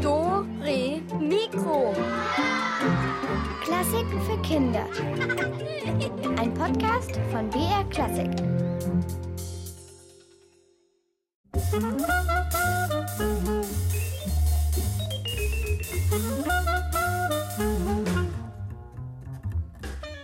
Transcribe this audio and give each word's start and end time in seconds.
Do, 0.00 0.46
Re, 0.62 1.02
Mikro. 1.18 1.92
Klassiken 3.64 4.22
für 4.22 4.40
Kinder. 4.42 4.86
Ein 6.38 6.54
Podcast 6.54 7.18
von 7.32 7.50
BR 7.50 7.84
Klassik. 7.90 8.30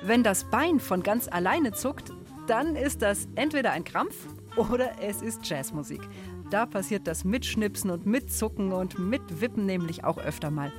Wenn 0.03 0.23
das 0.23 0.45
Bein 0.45 0.79
von 0.79 1.03
ganz 1.03 1.27
alleine 1.27 1.73
zuckt, 1.73 2.12
dann 2.46 2.77
ist 2.77 3.03
das 3.03 3.27
entweder 3.35 3.73
ein 3.73 3.83
Krampf 3.83 4.14
oder 4.57 5.00
es 5.00 5.23
ist 5.23 5.48
Jazzmusik. 5.48 6.00
Da 6.50 6.66
passiert 6.66 7.06
das 7.06 7.25
Mitschnipsen 7.25 7.91
und 7.91 8.06
Mitzucken 8.06 8.73
und 8.73 8.98
Mitwippen 8.98 9.66
nämlich 9.66 10.05
auch 10.05 10.19
öfter 10.19 10.51
mal. 10.51 10.73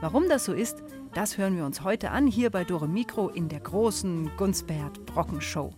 Warum 0.00 0.28
das 0.28 0.44
so 0.44 0.52
ist, 0.52 0.82
das 1.14 1.38
hören 1.38 1.56
wir 1.56 1.64
uns 1.64 1.82
heute 1.82 2.10
an 2.10 2.26
hier 2.26 2.50
bei 2.50 2.64
Dore 2.64 2.88
Mikro 2.88 3.28
in 3.28 3.48
der 3.48 3.60
großen 3.60 4.30
Gunsbert 4.36 5.04
Brocken 5.06 5.40
Show. 5.40 5.74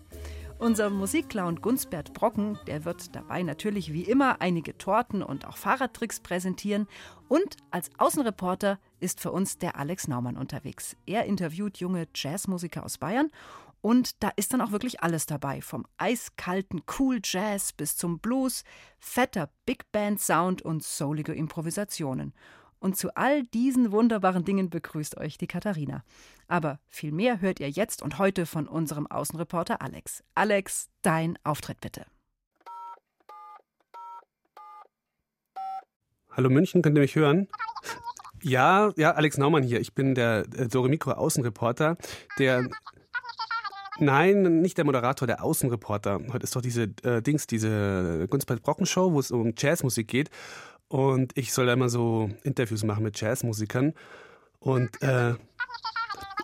Unser 0.62 0.90
Musikclown 0.90 1.60
Gunsbert 1.60 2.12
Brocken, 2.12 2.56
der 2.68 2.84
wird 2.84 3.16
dabei 3.16 3.42
natürlich 3.42 3.92
wie 3.92 4.04
immer 4.04 4.40
einige 4.40 4.78
Torten 4.78 5.20
und 5.24 5.44
auch 5.44 5.56
Fahrradtricks 5.56 6.20
präsentieren. 6.20 6.86
Und 7.26 7.56
als 7.72 7.90
Außenreporter 7.98 8.78
ist 9.00 9.18
für 9.18 9.32
uns 9.32 9.58
der 9.58 9.76
Alex 9.76 10.06
Naumann 10.06 10.36
unterwegs. 10.36 10.96
Er 11.04 11.24
interviewt 11.24 11.78
junge 11.78 12.06
Jazzmusiker 12.14 12.84
aus 12.84 12.98
Bayern 12.98 13.32
und 13.82 14.22
da 14.22 14.30
ist 14.36 14.52
dann 14.52 14.60
auch 14.60 14.70
wirklich 14.70 15.02
alles 15.02 15.26
dabei, 15.26 15.60
vom 15.60 15.84
eiskalten 15.98 16.82
Cool 16.98 17.20
Jazz 17.22 17.72
bis 17.72 17.96
zum 17.96 18.20
Blues, 18.20 18.62
fetter 18.98 19.50
Big 19.66 19.90
Band 19.90 20.20
Sound 20.20 20.62
und 20.62 20.84
soulige 20.84 21.34
Improvisationen. 21.34 22.32
Und 22.78 22.96
zu 22.96 23.14
all 23.16 23.42
diesen 23.42 23.92
wunderbaren 23.92 24.44
Dingen 24.44 24.70
begrüßt 24.70 25.16
euch 25.18 25.36
die 25.36 25.46
Katharina. 25.48 26.04
Aber 26.46 26.78
viel 26.86 27.12
mehr 27.12 27.40
hört 27.40 27.60
ihr 27.60 27.70
jetzt 27.70 28.02
und 28.02 28.18
heute 28.18 28.46
von 28.46 28.68
unserem 28.68 29.08
Außenreporter 29.08 29.82
Alex. 29.82 30.22
Alex, 30.34 30.88
dein 31.02 31.38
Auftritt 31.42 31.80
bitte. 31.80 32.06
Hallo 36.30 36.50
München, 36.50 36.82
könnt 36.82 36.96
ihr 36.96 37.02
mich 37.02 37.16
hören? 37.16 37.48
Ja, 38.42 38.92
ja, 38.96 39.12
Alex 39.12 39.38
Naumann 39.38 39.62
hier. 39.62 39.80
Ich 39.80 39.94
bin 39.94 40.14
der 40.14 40.46
äh, 40.56 40.66
Dore 40.66 40.88
Mikro 40.88 41.12
Außenreporter, 41.12 41.96
der 42.38 42.68
Nein, 43.98 44.60
nicht 44.60 44.78
der 44.78 44.84
Moderator, 44.84 45.26
der 45.26 45.42
Außenreporter. 45.44 46.20
Heute 46.32 46.44
ist 46.44 46.56
doch 46.56 46.62
diese 46.62 46.84
äh, 47.02 47.20
Dings, 47.22 47.46
diese 47.46 48.26
Gunspert 48.28 48.62
Brocken 48.62 48.86
Show, 48.86 49.12
wo 49.12 49.20
es 49.20 49.30
um 49.30 49.52
Jazzmusik 49.56 50.08
geht. 50.08 50.30
Und 50.88 51.36
ich 51.36 51.52
soll 51.52 51.66
da 51.66 51.74
immer 51.74 51.88
so 51.88 52.30
Interviews 52.42 52.84
machen 52.84 53.04
mit 53.04 53.20
Jazzmusikern. 53.20 53.92
Und 54.58 55.00
äh, 55.02 55.34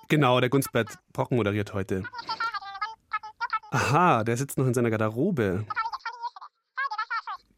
genau, 0.08 0.40
der 0.40 0.50
Gunspert 0.50 0.98
Brocken 1.12 1.36
moderiert 1.36 1.72
heute. 1.74 2.02
Aha, 3.70 4.24
der 4.24 4.36
sitzt 4.36 4.58
noch 4.58 4.66
in 4.66 4.74
seiner 4.74 4.90
Garderobe. 4.90 5.64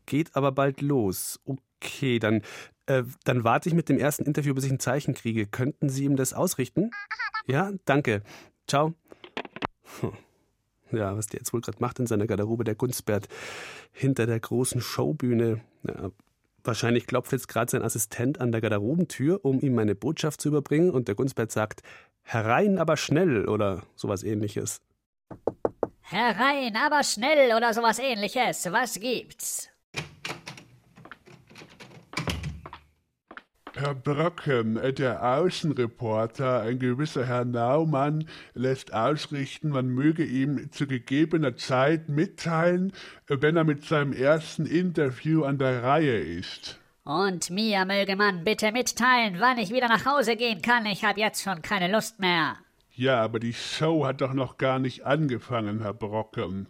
Geht 0.07 0.35
aber 0.35 0.53
bald 0.53 0.81
los. 0.81 1.41
Okay, 1.45 2.19
dann, 2.19 2.43
äh, 2.87 3.05
dann 3.25 3.45
warte 3.45 3.69
ich 3.69 3.75
mit 3.75 3.89
dem 3.89 3.99
ersten 3.99 4.25
Interview, 4.25 4.55
bis 4.55 4.65
ich 4.65 4.73
ein 4.73 4.81
Zeichen 4.81 5.15
kriege. 5.15 5.47
Könnten 5.47 5.89
Sie 5.89 6.05
ihm 6.05 6.17
das 6.17 6.33
ausrichten? 6.33 6.91
Ja, 7.47 7.73
danke. 7.85 8.23
Ciao. 8.67 8.95
Hm. 10.01 10.13
Ja, 10.93 11.17
was 11.17 11.27
der 11.27 11.39
jetzt 11.39 11.53
wohl 11.53 11.61
gerade 11.61 11.79
macht 11.81 11.99
in 12.01 12.07
seiner 12.07 12.27
Garderobe, 12.27 12.65
der 12.65 12.75
Gunstbert, 12.75 13.29
hinter 13.93 14.27
der 14.27 14.41
großen 14.41 14.81
Showbühne. 14.81 15.61
Ja, 15.85 16.11
wahrscheinlich 16.65 17.07
klopft 17.07 17.33
jetzt 17.33 17.49
gerade 17.49 17.71
sein 17.71 17.83
Assistent 17.83 18.41
an 18.41 18.53
der 18.53 18.61
Garderobentür, 18.61 19.45
um 19.45 19.61
ihm 19.61 19.75
meine 19.75 19.95
Botschaft 19.95 20.41
zu 20.41 20.49
überbringen, 20.49 20.91
und 20.91 21.09
der 21.09 21.15
Gunstbert 21.15 21.53
sagt, 21.53 21.83
herein, 22.23 22.79
aber 22.79 22.97
schnell 22.97 23.49
oder 23.49 23.83
sowas 23.95 24.23
ähnliches. 24.25 24.81
Herein, 26.01 26.75
aber 26.77 27.05
schnell 27.05 27.55
oder 27.55 27.73
sowas 27.73 28.01
ähnliches. 28.01 28.71
Was 28.73 28.99
gibt's? 28.99 29.69
Herr 33.81 33.95
Brocken, 33.95 34.79
der 34.99 35.25
Außenreporter, 35.25 36.61
ein 36.61 36.79
gewisser 36.79 37.25
Herr 37.25 37.47
Naumann, 37.47 38.27
lässt 38.53 38.93
ausrichten, 38.93 39.71
man 39.71 39.89
möge 39.89 40.23
ihm 40.23 40.71
zu 40.71 40.87
gegebener 40.87 41.57
Zeit 41.57 42.11
mitteilen, 42.11 42.93
wenn 43.27 43.57
er 43.57 43.65
mit 43.65 43.83
seinem 43.85 44.13
ersten 44.13 44.67
Interview 44.67 45.45
an 45.45 45.57
der 45.57 45.83
Reihe 45.83 46.19
ist. 46.19 46.79
Und 47.05 47.49
mir 47.49 47.87
möge 47.87 48.17
man 48.17 48.45
bitte 48.45 48.71
mitteilen, 48.71 49.37
wann 49.39 49.57
ich 49.57 49.71
wieder 49.71 49.89
nach 49.89 50.05
Hause 50.05 50.37
gehen 50.37 50.61
kann. 50.61 50.85
Ich 50.85 51.03
habe 51.03 51.19
jetzt 51.19 51.43
schon 51.43 51.63
keine 51.63 51.91
Lust 51.91 52.21
mehr. 52.21 52.57
Ja, 52.91 53.23
aber 53.23 53.41
die 53.41 53.55
Show 53.55 54.05
hat 54.05 54.21
doch 54.21 54.35
noch 54.35 54.59
gar 54.59 54.79
nicht 54.79 55.07
angefangen, 55.07 55.81
Herr 55.81 55.95
Brocken. 55.95 56.67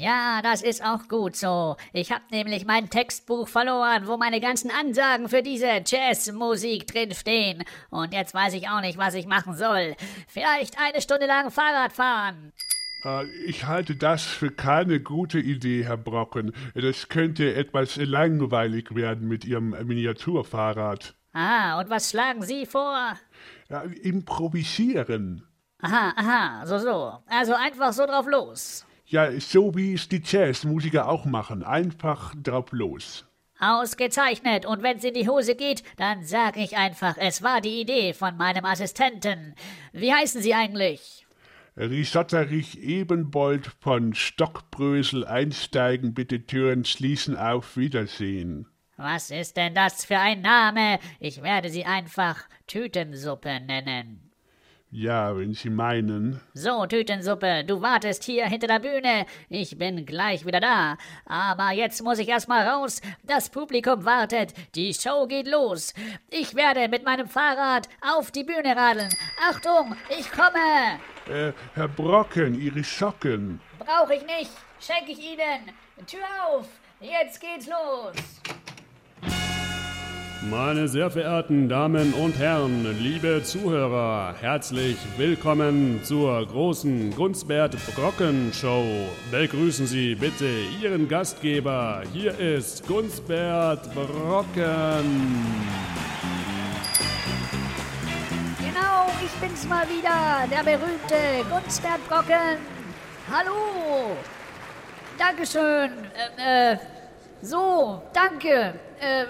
Ja, 0.00 0.40
das 0.42 0.62
ist 0.62 0.84
auch 0.84 1.08
gut 1.08 1.36
so. 1.36 1.76
Ich 1.92 2.10
hab 2.12 2.30
nämlich 2.30 2.64
mein 2.66 2.90
Textbuch 2.90 3.48
verloren, 3.48 4.06
wo 4.06 4.16
meine 4.16 4.40
ganzen 4.40 4.70
Ansagen 4.70 5.28
für 5.28 5.42
diese 5.42 5.82
Jazzmusik 5.84 6.86
drinstehen. 6.86 7.64
Und 7.90 8.12
jetzt 8.12 8.34
weiß 8.34 8.54
ich 8.54 8.68
auch 8.68 8.80
nicht, 8.80 8.98
was 8.98 9.14
ich 9.14 9.26
machen 9.26 9.54
soll. 9.56 9.94
Vielleicht 10.28 10.78
eine 10.78 11.00
Stunde 11.00 11.26
lang 11.26 11.50
Fahrrad 11.50 11.92
fahren. 11.92 12.52
Äh, 13.04 13.24
Ich 13.46 13.66
halte 13.66 13.96
das 13.96 14.22
für 14.24 14.50
keine 14.50 15.00
gute 15.00 15.38
Idee, 15.38 15.84
Herr 15.84 15.96
Brocken. 15.96 16.52
Das 16.74 17.08
könnte 17.08 17.54
etwas 17.54 17.96
langweilig 17.96 18.94
werden 18.94 19.28
mit 19.28 19.44
Ihrem 19.44 19.70
Miniaturfahrrad. 19.70 21.14
Ah, 21.32 21.80
und 21.80 21.90
was 21.90 22.10
schlagen 22.10 22.42
Sie 22.42 22.66
vor? 22.66 23.16
Ja, 23.68 23.82
improvisieren. 24.02 25.46
Aha, 25.80 26.12
aha, 26.16 26.66
so, 26.66 26.78
so. 26.78 27.12
Also 27.26 27.54
einfach 27.54 27.92
so 27.92 28.06
drauf 28.06 28.26
los. 28.26 28.86
Ja, 29.12 29.30
so 29.38 29.74
wie 29.74 29.92
es 29.92 30.08
die 30.08 30.22
Jazzmusiker 30.24 31.06
auch 31.06 31.26
machen. 31.26 31.62
Einfach 31.62 32.34
drauf 32.34 32.72
los. 32.72 33.26
Ausgezeichnet. 33.60 34.64
Und 34.64 34.82
wenn's 34.82 35.04
in 35.04 35.12
die 35.12 35.28
Hose 35.28 35.54
geht, 35.54 35.82
dann 35.98 36.24
sag 36.24 36.56
ich 36.56 36.78
einfach, 36.78 37.18
es 37.18 37.42
war 37.42 37.60
die 37.60 37.82
Idee 37.82 38.14
von 38.14 38.38
meinem 38.38 38.64
Assistenten. 38.64 39.54
Wie 39.92 40.14
heißen 40.14 40.40
Sie 40.40 40.54
eigentlich? 40.54 41.26
Risotterich 41.76 42.78
Ebenbold 42.78 43.70
von 43.80 44.14
Stockbrösel 44.14 45.26
einsteigen, 45.26 46.14
bitte 46.14 46.46
Türen 46.46 46.86
schließen, 46.86 47.36
auf 47.36 47.76
Wiedersehen. 47.76 48.66
Was 48.96 49.30
ist 49.30 49.58
denn 49.58 49.74
das 49.74 50.06
für 50.06 50.18
ein 50.18 50.40
Name? 50.40 50.98
Ich 51.20 51.42
werde 51.42 51.68
Sie 51.68 51.84
einfach 51.84 52.48
Tütensuppe 52.66 53.60
nennen. 53.60 54.31
Ja, 54.94 55.34
wenn 55.34 55.54
Sie 55.54 55.70
meinen. 55.70 56.42
So, 56.52 56.84
Tütensuppe, 56.84 57.64
du 57.64 57.80
wartest 57.80 58.24
hier 58.24 58.44
hinter 58.44 58.66
der 58.66 58.78
Bühne. 58.78 59.24
Ich 59.48 59.78
bin 59.78 60.04
gleich 60.04 60.44
wieder 60.44 60.60
da. 60.60 60.98
Aber 61.24 61.70
jetzt 61.70 62.02
muss 62.02 62.18
ich 62.18 62.28
erstmal 62.28 62.68
raus. 62.68 63.00
Das 63.22 63.48
Publikum 63.48 64.04
wartet. 64.04 64.52
Die 64.74 64.92
Show 64.92 65.26
geht 65.26 65.48
los. 65.48 65.94
Ich 66.28 66.54
werde 66.54 66.88
mit 66.88 67.06
meinem 67.06 67.26
Fahrrad 67.26 67.88
auf 68.02 68.30
die 68.32 68.44
Bühne 68.44 68.76
radeln. 68.76 69.08
Achtung, 69.48 69.96
ich 70.10 70.30
komme. 70.30 71.00
Äh, 71.26 71.54
Herr 71.72 71.88
Brocken, 71.88 72.60
Ihre 72.60 72.84
Socken. 72.84 73.60
Brauche 73.78 74.16
ich 74.16 74.26
nicht. 74.26 74.50
Schenke 74.78 75.12
ich 75.12 75.20
Ihnen. 75.20 75.74
Tür 76.06 76.20
auf. 76.50 76.68
Jetzt 77.00 77.40
geht's 77.40 77.66
los. 77.66 78.41
Meine 80.52 80.86
sehr 80.86 81.10
verehrten 81.10 81.66
Damen 81.66 82.12
und 82.12 82.38
Herren, 82.38 82.84
liebe 83.00 83.42
Zuhörer, 83.42 84.34
herzlich 84.38 84.98
willkommen 85.16 86.04
zur 86.04 86.46
großen 86.46 87.16
Gunstbert 87.16 87.74
Brocken 87.94 88.52
Show. 88.52 88.84
Begrüßen 89.30 89.86
Sie 89.86 90.14
bitte 90.14 90.46
Ihren 90.82 91.08
Gastgeber. 91.08 92.02
Hier 92.12 92.38
ist 92.38 92.86
Gunstbert 92.86 93.94
Brocken. 93.94 94.52
Genau, 98.58 99.06
ich 99.24 99.32
bin's 99.40 99.66
mal 99.66 99.86
wieder, 99.88 100.46
der 100.50 100.64
berühmte 100.64 101.48
Gunstbert 101.50 102.06
Brocken. 102.10 102.58
Hallo. 103.32 104.16
Dankeschön. 105.16 105.92
Äh, 106.36 106.72
äh, 106.74 106.76
so, 107.40 108.02
danke. 108.12 108.74
Äh, 109.02 109.22
äh, 109.22 109.26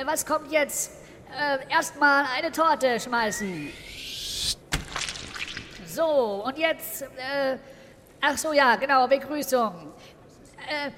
äh, 0.00 0.06
was 0.06 0.26
kommt 0.26 0.50
jetzt? 0.50 0.90
Äh, 1.30 1.72
erstmal 1.72 2.24
eine 2.36 2.50
Torte 2.50 2.98
schmeißen. 2.98 3.72
So, 5.86 6.42
und 6.44 6.58
jetzt, 6.58 7.02
äh, 7.02 7.56
ach 8.20 8.36
so, 8.36 8.52
ja, 8.52 8.74
genau, 8.74 9.06
Begrüßung. 9.06 9.92
Äh, 10.68 10.90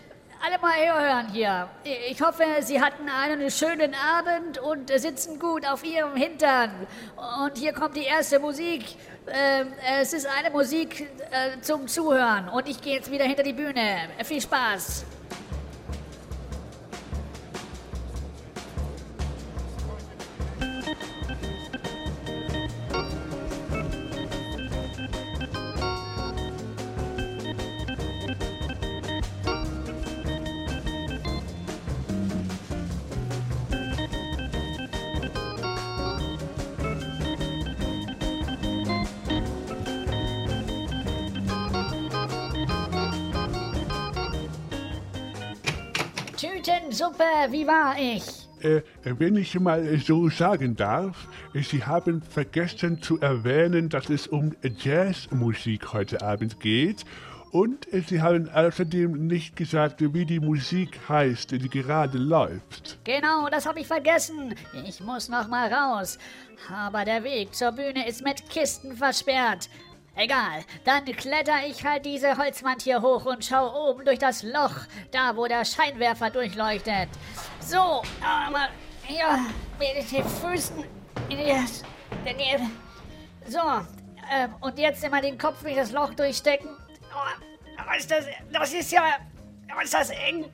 alle 0.43 0.59
mal 0.59 0.73
herhören 0.73 1.29
hier. 1.33 1.69
Ich 2.09 2.23
hoffe, 2.23 2.45
Sie 2.61 2.81
hatten 2.81 3.11
einen 3.11 3.51
schönen 3.51 3.95
Abend 3.95 4.57
und 4.59 4.89
sitzen 4.89 5.39
gut 5.39 5.67
auf 5.69 5.85
Ihrem 5.85 6.17
Hintern. 6.17 6.87
Und 7.45 7.59
hier 7.59 7.75
kommt 7.75 7.95
die 7.95 8.05
erste 8.05 8.39
Musik. 8.39 8.87
Äh, 9.27 9.67
es 10.01 10.15
ist 10.15 10.27
eine 10.27 10.49
Musik 10.49 11.11
äh, 11.31 11.61
zum 11.61 11.87
Zuhören. 11.87 12.49
Und 12.49 12.69
ich 12.69 12.81
gehe 12.81 12.95
jetzt 12.95 13.11
wieder 13.11 13.25
hinter 13.25 13.43
die 13.43 13.53
Bühne. 13.53 14.09
Viel 14.25 14.41
Spaß. 14.41 15.05
Tütensuppe, 46.69 47.25
wie 47.49 47.67
war 47.67 47.97
ich? 47.99 48.25
Äh, 48.61 48.83
wenn 49.03 49.37
ich 49.37 49.59
mal 49.59 49.99
so 50.01 50.29
sagen 50.29 50.77
darf, 50.77 51.27
Sie 51.55 51.83
haben 51.83 52.21
vergessen 52.21 53.01
zu 53.01 53.19
erwähnen, 53.21 53.89
dass 53.89 54.11
es 54.11 54.27
um 54.27 54.55
Jazzmusik 54.63 55.95
heute 55.95 56.21
Abend 56.21 56.61
geht. 56.61 57.07
Und 57.53 57.87
Sie 58.07 58.21
haben 58.21 58.51
außerdem 58.51 59.27
nicht 59.27 59.57
gesagt, 59.57 60.03
wie 60.13 60.27
die 60.27 60.41
Musik 60.41 61.01
heißt, 61.09 61.53
die 61.53 61.71
gerade 61.71 62.19
läuft. 62.19 62.99
Genau, 63.05 63.49
das 63.49 63.65
habe 63.65 63.81
ich 63.81 63.87
vergessen. 63.87 64.55
Ich 64.87 65.01
muss 65.01 65.31
noch 65.31 65.49
mal 65.49 65.73
raus. 65.73 66.19
Aber 66.71 67.07
der 67.07 67.25
Weg 67.25 67.55
zur 67.55 67.73
Bühne 67.73 68.07
ist 68.07 68.23
mit 68.23 68.51
Kisten 68.51 68.95
versperrt. 68.95 69.71
Egal, 70.21 70.65
dann 70.85 71.05
kletter 71.05 71.65
ich 71.65 71.85
halt 71.85 72.05
diese 72.05 72.37
Holzwand 72.37 72.83
hier 72.83 73.01
hoch 73.01 73.25
und 73.25 73.45
schau 73.45 73.89
oben 73.89 74.05
durch 74.05 74.19
das 74.19 74.43
Loch, 74.43 74.75
da 75.13 75.37
wo 75.37 75.47
der 75.47 75.65
Scheinwerfer 75.65 76.29
durchleuchtet. 76.29 77.09
So, 77.61 78.03
aber 78.21 78.69
hier 79.05 79.47
mit 79.79 80.11
den 80.11 80.25
Füßen. 80.25 80.85
So, 83.47 83.61
äh, 84.29 84.49
und 84.61 84.77
jetzt 84.77 85.05
immer 85.05 85.21
den 85.21 85.39
Kopf 85.39 85.63
durch 85.63 85.77
das 85.77 85.93
Loch 85.93 86.13
durchstecken. 86.15 86.71
Oh, 87.15 87.85
was 87.87 87.99
ist 87.99 88.11
das? 88.11 88.25
Das 88.53 88.75
ist 88.75 88.91
ja. 88.91 89.19
Was 89.73 89.85
ist 89.85 89.95
das 89.95 90.11
eng? 90.11 90.51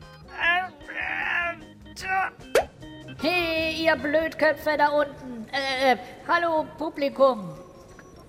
Hey, 3.22 3.82
ihr 3.82 3.96
Blödköpfe 3.96 4.76
da 4.76 4.88
unten. 4.88 5.48
Äh, 5.48 5.92
äh, 5.92 5.96
hallo, 6.28 6.66
Publikum. 6.76 7.63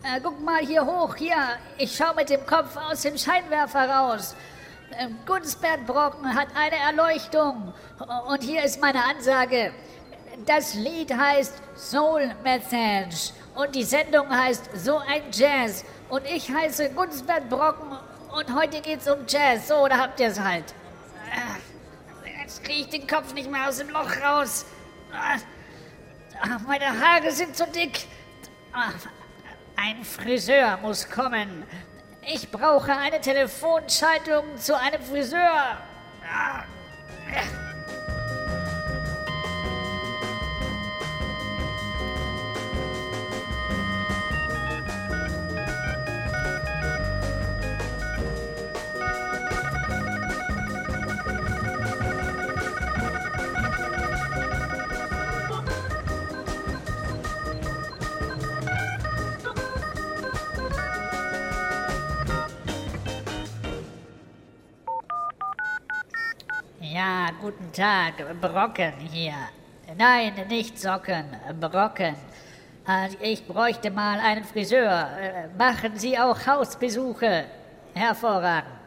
Äh, 0.06 0.20
guck 0.22 0.40
mal 0.40 0.60
hier 0.60 0.86
hoch, 0.86 1.16
hier. 1.16 1.58
Ich 1.80 1.96
schau 1.96 2.14
mit 2.14 2.30
dem 2.30 2.46
Kopf 2.46 2.78
aus 2.78 3.02
dem 3.02 3.18
Scheinwerfer 3.18 3.90
raus. 3.90 4.36
Äh, 4.92 5.08
Gunsbert 5.26 5.84
Brocken 5.88 6.36
hat 6.36 6.50
eine 6.56 6.76
Erleuchtung. 6.76 7.74
Und 8.28 8.44
hier 8.44 8.64
ist 8.64 8.80
meine 8.80 9.04
Ansage. 9.04 9.74
Das 10.46 10.76
Lied 10.76 11.12
heißt 11.12 11.56
Soul 11.76 12.36
Message. 12.44 13.32
Und 13.56 13.74
die 13.74 13.84
Sendung 13.84 14.30
heißt 14.30 14.70
So 14.76 15.00
ein 15.00 15.24
Jazz. 15.32 15.84
Und 16.10 16.24
ich 16.28 16.52
heiße 16.52 16.92
Gunsbert 16.92 17.50
Brocken. 17.50 17.98
Und 18.32 18.56
heute 18.56 18.82
geht's 18.82 19.10
um 19.10 19.26
Jazz. 19.28 19.70
So, 19.70 19.88
da 19.88 19.98
habt 19.98 20.20
ihr's 20.20 20.40
halt. 20.40 20.66
Äh, 21.34 22.42
jetzt 22.44 22.64
kriege 22.64 22.82
ich 22.82 22.90
den 22.90 23.08
Kopf 23.08 23.34
nicht 23.34 23.50
mehr 23.50 23.68
aus 23.68 23.80
dem 23.80 23.90
Loch 23.90 24.12
raus. 24.24 24.68
Äh, 25.12 25.40
meine 26.68 26.86
Haare 26.86 27.32
sind 27.32 27.56
zu 27.58 27.66
dick. 27.66 28.06
Ein 29.76 30.04
Friseur 30.04 30.78
muss 30.82 31.10
kommen. 31.10 31.64
Ich 32.22 32.50
brauche 32.50 32.96
eine 32.96 33.22
Telefonschaltung 33.22 34.58
zu 34.58 34.78
einem 34.80 35.02
Friseur. 35.02 35.78
Ja, 36.24 36.64
guten 67.46 67.72
Tag, 67.72 68.16
Brocken 68.42 68.94
hier. 69.12 69.36
Nein, 69.96 70.34
nicht 70.50 70.80
Socken, 70.80 71.26
Brocken. 71.62 72.16
Also 72.88 73.18
ich 73.22 73.46
bräuchte 73.46 73.92
mal 73.92 74.20
einen 74.20 74.44
Friseur. 74.44 75.10
Äh, 75.22 75.56
machen 75.56 75.92
Sie 75.96 76.18
auch 76.18 76.40
Hausbesuche? 76.48 77.46
Hervorragend. 77.94 78.86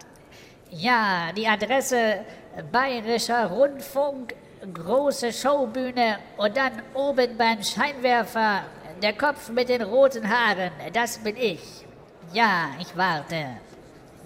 Ja, 0.70 1.30
die 1.36 1.46
Adresse 1.46 2.24
Bayerischer 2.72 3.46
Rundfunk, 3.46 4.34
große 4.74 5.32
Showbühne 5.32 6.18
und 6.36 6.56
dann 6.56 6.82
oben 6.94 7.38
beim 7.38 7.62
Scheinwerfer 7.62 8.62
der 9.00 9.12
Kopf 9.12 9.50
mit 9.50 9.68
den 9.68 9.82
roten 9.82 10.28
Haaren. 10.28 10.72
Das 10.92 11.16
bin 11.18 11.36
ich. 11.36 11.86
Ja, 12.32 12.70
ich 12.80 12.96
warte. 12.96 13.60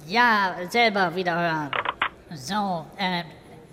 Ja, 0.06 0.55
selber 0.70 1.14
wiederhören. 1.14 1.70
So, 2.34 2.87
äh, 2.96 3.25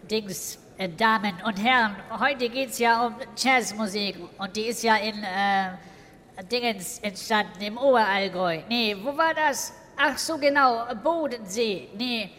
Dings, 0.10 0.58
äh, 0.78 0.90
Damen 0.90 1.36
und 1.46 1.64
Herren, 1.64 1.96
heute 2.20 2.50
geht 2.50 2.70
es 2.70 2.80
ja 2.80 3.06
um 3.06 3.16
Jazzmusik 3.38 4.16
und 4.40 4.56
die 4.56 4.64
ist 4.64 4.82
ja 4.82 4.96
in 4.96 5.24
äh, 5.24 6.44
Dingens 6.52 6.98
entstanden, 7.00 7.62
im 7.62 7.78
Oberallgäu. 7.78 8.62
Nee, 8.68 8.96
wo 9.04 9.16
war 9.16 9.34
das? 9.36 9.72
Ach 9.96 10.18
so, 10.18 10.38
genau, 10.38 10.86
Bodensee. 11.04 11.90
Nee, 11.96 12.32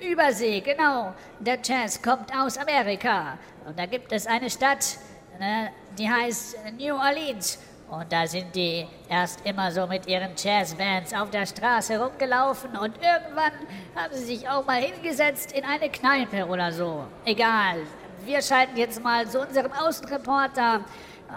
Übersee, 0.00 0.60
genau. 0.60 1.14
Der 1.40 1.58
Jazz 1.62 2.00
kommt 2.00 2.32
aus 2.36 2.58
Amerika. 2.58 3.38
Und 3.66 3.76
da 3.78 3.86
gibt 3.86 4.12
es 4.12 4.26
eine 4.26 4.48
Stadt, 4.48 4.98
ne, 5.40 5.70
die 5.98 6.08
heißt 6.08 6.56
New 6.78 6.94
Orleans. 6.94 7.58
Und 7.90 8.10
da 8.10 8.26
sind 8.26 8.54
die 8.54 8.86
erst 9.08 9.44
immer 9.46 9.70
so 9.70 9.86
mit 9.86 10.06
ihren 10.06 10.30
Jazzbands 10.36 11.12
auf 11.14 11.30
der 11.30 11.46
Straße 11.46 12.00
rumgelaufen 12.00 12.70
und 12.76 12.94
irgendwann 12.96 13.52
haben 13.94 14.12
sie 14.12 14.24
sich 14.24 14.48
auch 14.48 14.66
mal 14.66 14.80
hingesetzt 14.80 15.52
in 15.52 15.64
eine 15.64 15.90
Kneipe 15.90 16.46
oder 16.46 16.72
so. 16.72 17.04
Egal. 17.24 17.76
Wir 18.24 18.40
schalten 18.40 18.76
jetzt 18.76 19.02
mal 19.02 19.28
zu 19.28 19.40
unserem 19.40 19.72
Außenreporter 19.72 20.80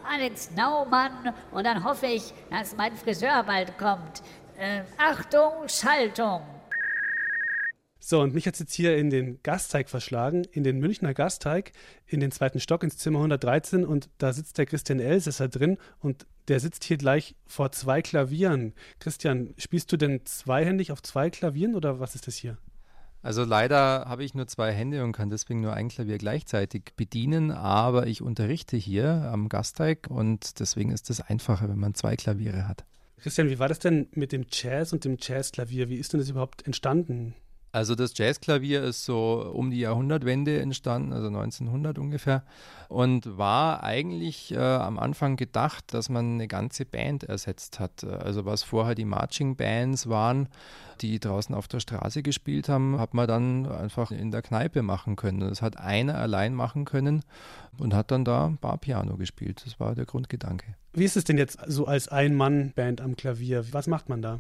Alex 0.10 0.52
Naumann 0.56 1.34
und 1.52 1.66
dann 1.66 1.84
hoffe 1.84 2.06
ich, 2.08 2.34
dass 2.50 2.76
mein 2.76 2.96
Friseur 2.96 3.44
bald 3.44 3.78
kommt. 3.78 4.22
Äh, 4.58 4.82
Achtung, 4.98 5.68
Schaltung. 5.68 6.42
So, 8.10 8.22
und 8.22 8.34
mich 8.34 8.48
hat 8.48 8.54
es 8.54 8.62
jetzt 8.62 8.74
hier 8.74 8.96
in 8.96 9.10
den 9.10 9.44
Gasteig 9.44 9.90
verschlagen, 9.90 10.46
in 10.54 10.64
den 10.64 10.80
Münchner 10.80 11.14
Gasteig, 11.14 11.74
in 12.06 12.22
den 12.22 12.32
zweiten 12.32 12.62
Stock 12.62 12.82
ins 12.84 12.96
Zimmer 12.96 13.20
113 13.20 13.84
und 13.84 14.10
da 14.18 14.32
sitzt 14.32 14.58
der 14.58 14.66
Christian 14.66 15.02
Elsässer 15.02 15.50
drin 15.50 15.78
und 16.00 16.26
der 16.48 16.62
sitzt 16.62 16.86
hier 16.86 16.96
gleich 16.96 17.36
vor 17.46 17.74
zwei 17.74 18.02
Klavieren. 18.02 18.72
Christian, 19.00 19.54
spielst 19.58 19.92
du 19.92 19.98
denn 19.98 20.22
zweihändig 20.24 20.94
auf 20.94 21.04
zwei 21.04 21.30
Klavieren 21.30 21.76
oder 21.76 22.00
was 22.00 22.16
ist 22.16 22.28
das 22.28 22.38
hier? 22.38 22.58
Also 23.24 23.44
leider 23.44 24.06
habe 24.06 24.24
ich 24.24 24.34
nur 24.34 24.48
zwei 24.48 24.72
Hände 24.72 25.04
und 25.04 25.12
kann 25.12 25.30
deswegen 25.30 25.60
nur 25.60 25.74
ein 25.74 25.90
Klavier 25.90 26.18
gleichzeitig 26.18 26.94
bedienen, 26.96 27.52
aber 27.52 28.08
ich 28.08 28.22
unterrichte 28.22 28.78
hier 28.78 29.30
am 29.34 29.50
Gasteig 29.50 30.08
und 30.10 30.62
deswegen 30.62 30.92
ist 30.92 31.10
es 31.10 31.20
einfacher, 31.20 31.68
wenn 31.68 31.80
man 31.80 31.94
zwei 31.94 32.16
Klaviere 32.16 32.70
hat. 32.70 32.86
Christian, 33.18 33.50
wie 33.50 33.60
war 33.60 33.68
das 33.68 33.80
denn 33.80 34.08
mit 34.14 34.32
dem 34.32 34.46
Jazz 34.50 34.94
und 34.94 35.04
dem 35.04 35.18
Jazzklavier? 35.20 35.90
Wie 35.90 35.98
ist 35.98 36.14
denn 36.14 36.22
das 36.22 36.30
überhaupt 36.30 36.66
entstanden? 36.66 37.36
Also 37.72 37.96
das 37.96 38.18
Jazzklavier 38.18 38.84
ist 38.84 39.06
so 39.06 39.52
um 39.54 39.72
die 39.72 39.80
Jahrhundertwende 39.80 40.60
entstanden, 40.60 41.14
also 41.14 41.28
1900 41.28 42.00
ungefähr, 42.00 42.44
und 42.88 43.38
war 43.38 43.84
eigentlich 43.84 44.54
äh, 44.54 44.58
am 44.58 44.98
Anfang 44.98 45.36
gedacht, 45.36 45.94
dass 45.94 46.10
man 46.10 46.34
eine 46.34 46.48
ganze 46.48 46.86
Band 46.86 47.24
ersetzt 47.26 47.80
hat. 47.80 48.04
Also 48.04 48.46
was 48.46 48.64
vorher 48.64 48.96
die 48.96 49.06
Marching 49.06 49.56
Bands 49.56 50.08
waren, 50.08 50.48
die 51.02 51.20
draußen 51.20 51.54
auf 51.54 51.68
der 51.68 51.80
Straße 51.80 52.24
gespielt 52.24 52.70
haben, 52.70 53.00
hat 53.00 53.14
man 53.14 53.28
dann 53.28 53.66
einfach 53.72 54.12
in 54.12 54.32
der 54.32 54.42
Kneipe 54.42 54.82
machen 54.82 55.16
können. 55.16 55.42
Das 55.42 55.62
hat 55.62 55.78
einer 55.78 56.16
allein 56.16 56.56
machen 56.56 56.86
können 56.86 57.24
und 57.78 57.94
hat 57.94 58.12
dann 58.12 58.26
da 58.26 58.54
Barpiano 58.62 59.18
gespielt. 59.18 59.62
Das 59.66 59.80
war 59.80 59.94
der 59.94 60.06
Grundgedanke. 60.06 60.76
Wie 60.94 61.04
ist 61.04 61.18
es 61.18 61.26
denn 61.26 61.38
jetzt 61.38 61.60
so 61.68 61.86
als 61.86 62.08
Ein-Mann-Band 62.08 63.02
am 63.02 63.16
Klavier? 63.16 63.66
Was 63.72 63.88
macht 63.88 64.10
man 64.10 64.22
da? 64.22 64.40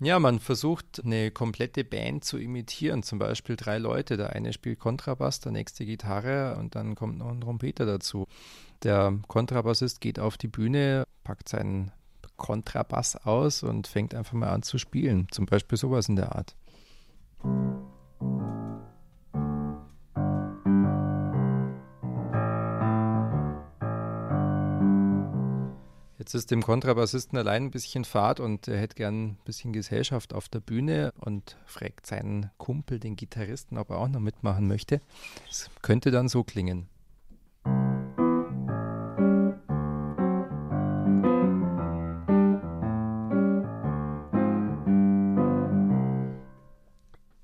Ja, 0.00 0.20
man 0.20 0.38
versucht 0.38 1.02
eine 1.04 1.32
komplette 1.32 1.82
Band 1.82 2.24
zu 2.24 2.38
imitieren, 2.38 3.02
zum 3.02 3.18
Beispiel 3.18 3.56
drei 3.56 3.78
Leute. 3.78 4.16
Der 4.16 4.30
eine 4.30 4.52
spielt 4.52 4.78
Kontrabass, 4.78 5.40
der 5.40 5.50
nächste 5.50 5.84
Gitarre 5.84 6.56
und 6.56 6.76
dann 6.76 6.94
kommt 6.94 7.18
noch 7.18 7.30
ein 7.30 7.40
Trompeter 7.40 7.84
dazu. 7.84 8.26
Der 8.84 9.18
Kontrabassist 9.26 10.00
geht 10.00 10.20
auf 10.20 10.36
die 10.36 10.46
Bühne, 10.46 11.04
packt 11.24 11.48
seinen 11.48 11.90
Kontrabass 12.36 13.16
aus 13.16 13.64
und 13.64 13.88
fängt 13.88 14.14
einfach 14.14 14.34
mal 14.34 14.50
an 14.50 14.62
zu 14.62 14.78
spielen. 14.78 15.26
Zum 15.32 15.46
Beispiel 15.46 15.76
sowas 15.76 16.08
in 16.08 16.14
der 16.14 16.36
Art. 16.36 16.54
Jetzt 26.28 26.34
ist 26.34 26.50
dem 26.50 26.62
Kontrabassisten 26.62 27.38
allein 27.38 27.62
ein 27.62 27.70
bisschen 27.70 28.04
Fahrt 28.04 28.38
und 28.38 28.68
er 28.68 28.78
hätte 28.78 28.96
gern 28.96 29.28
ein 29.28 29.38
bisschen 29.46 29.72
Gesellschaft 29.72 30.34
auf 30.34 30.50
der 30.50 30.60
Bühne 30.60 31.14
und 31.18 31.56
fragt 31.64 32.04
seinen 32.04 32.50
Kumpel, 32.58 33.00
den 33.00 33.16
Gitarristen, 33.16 33.78
ob 33.78 33.88
er 33.88 33.96
auch 33.96 34.08
noch 34.08 34.20
mitmachen 34.20 34.68
möchte. 34.68 35.00
Es 35.48 35.70
könnte 35.80 36.10
dann 36.10 36.28
so 36.28 36.44
klingen. 36.44 36.86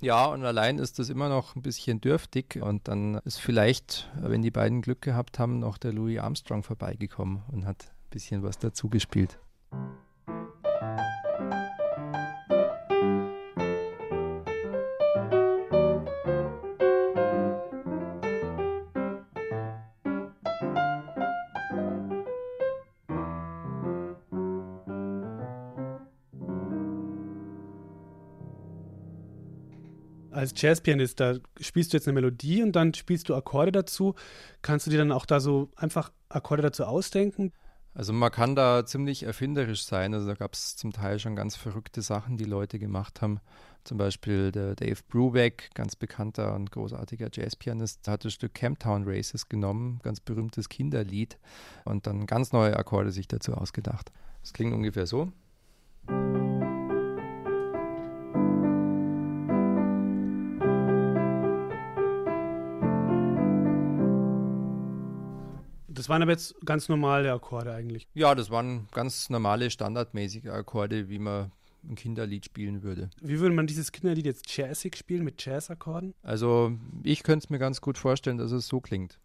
Ja, 0.02 0.26
und 0.26 0.44
allein 0.44 0.78
ist 0.78 0.98
das 0.98 1.08
immer 1.08 1.30
noch 1.30 1.56
ein 1.56 1.62
bisschen 1.62 2.02
dürftig. 2.02 2.58
Und 2.60 2.88
dann 2.88 3.14
ist 3.24 3.40
vielleicht, 3.40 4.10
wenn 4.20 4.42
die 4.42 4.50
beiden 4.50 4.82
Glück 4.82 5.00
gehabt 5.00 5.38
haben, 5.38 5.60
noch 5.60 5.78
der 5.78 5.94
Louis 5.94 6.18
Armstrong 6.18 6.62
vorbeigekommen 6.62 7.42
und 7.50 7.64
hat 7.64 7.93
bisschen 8.14 8.44
was 8.44 8.58
dazu 8.58 8.88
gespielt. 8.88 9.38
als 30.30 30.52
Jazzpianist, 30.60 31.20
da 31.20 31.36
spielst 31.60 31.92
du 31.92 31.96
jetzt 31.96 32.06
eine 32.06 32.14
Melodie 32.14 32.62
und 32.62 32.72
dann 32.72 32.92
spielst 32.92 33.28
du 33.28 33.34
Akkorde 33.34 33.72
dazu. 33.72 34.14
Kannst 34.60 34.86
du 34.86 34.90
dir 34.90 34.98
dann 34.98 35.10
auch 35.10 35.24
da 35.24 35.40
so 35.40 35.70
einfach 35.74 36.12
Akkorde 36.28 36.62
dazu 36.62 36.84
ausdenken? 36.84 37.52
Also 37.94 38.12
man 38.12 38.32
kann 38.32 38.56
da 38.56 38.84
ziemlich 38.84 39.22
erfinderisch 39.22 39.84
sein. 39.84 40.14
Also 40.14 40.26
da 40.26 40.34
gab 40.34 40.54
es 40.54 40.76
zum 40.76 40.92
Teil 40.92 41.20
schon 41.20 41.36
ganz 41.36 41.54
verrückte 41.54 42.02
Sachen, 42.02 42.36
die 42.36 42.44
Leute 42.44 42.78
gemacht 42.78 43.22
haben. 43.22 43.38
Zum 43.84 43.98
Beispiel 43.98 44.50
der 44.50 44.74
Dave 44.74 45.00
Brubeck, 45.08 45.70
ganz 45.74 45.94
bekannter 45.94 46.54
und 46.54 46.72
großartiger 46.72 47.28
Jazzpianist, 47.32 48.08
hat 48.08 48.24
das 48.24 48.32
Stück 48.32 48.54
Camptown 48.54 49.04
Races 49.06 49.48
genommen, 49.48 50.00
ganz 50.02 50.20
berühmtes 50.20 50.68
Kinderlied, 50.68 51.38
und 51.84 52.06
dann 52.06 52.26
ganz 52.26 52.52
neue 52.52 52.76
Akkorde 52.76 53.12
sich 53.12 53.28
dazu 53.28 53.52
ausgedacht. 53.52 54.10
Das 54.40 54.54
klingt 54.54 54.72
ungefähr 54.72 55.06
so. 55.06 55.32
Das 66.04 66.10
waren 66.10 66.20
aber 66.20 66.32
jetzt 66.32 66.54
ganz 66.66 66.90
normale 66.90 67.32
Akkorde 67.32 67.72
eigentlich. 67.72 68.06
Ja, 68.12 68.34
das 68.34 68.50
waren 68.50 68.88
ganz 68.92 69.30
normale, 69.30 69.70
standardmäßige 69.70 70.48
Akkorde, 70.48 71.08
wie 71.08 71.18
man 71.18 71.50
ein 71.88 71.94
Kinderlied 71.94 72.44
spielen 72.44 72.82
würde. 72.82 73.08
Wie 73.22 73.40
würde 73.40 73.54
man 73.54 73.66
dieses 73.66 73.90
Kinderlied 73.90 74.26
jetzt 74.26 74.54
jazzig 74.54 74.96
spielen 74.96 75.24
mit 75.24 75.42
Jazzakkorden? 75.42 76.12
Also 76.22 76.72
ich 77.04 77.22
könnte 77.22 77.44
es 77.44 77.48
mir 77.48 77.58
ganz 77.58 77.80
gut 77.80 77.96
vorstellen, 77.96 78.36
dass 78.36 78.52
es 78.52 78.68
so 78.68 78.82
klingt. 78.82 79.18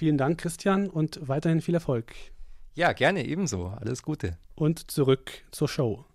Vielen 0.00 0.16
Dank, 0.16 0.40
Christian, 0.40 0.88
und 0.88 1.28
weiterhin 1.28 1.60
viel 1.60 1.74
Erfolg. 1.74 2.14
Ja, 2.74 2.94
gerne, 2.94 3.26
ebenso. 3.26 3.66
Alles 3.66 4.02
Gute. 4.02 4.38
Und 4.54 4.90
zurück 4.90 5.30
zur 5.50 5.68
Show. 5.68 6.06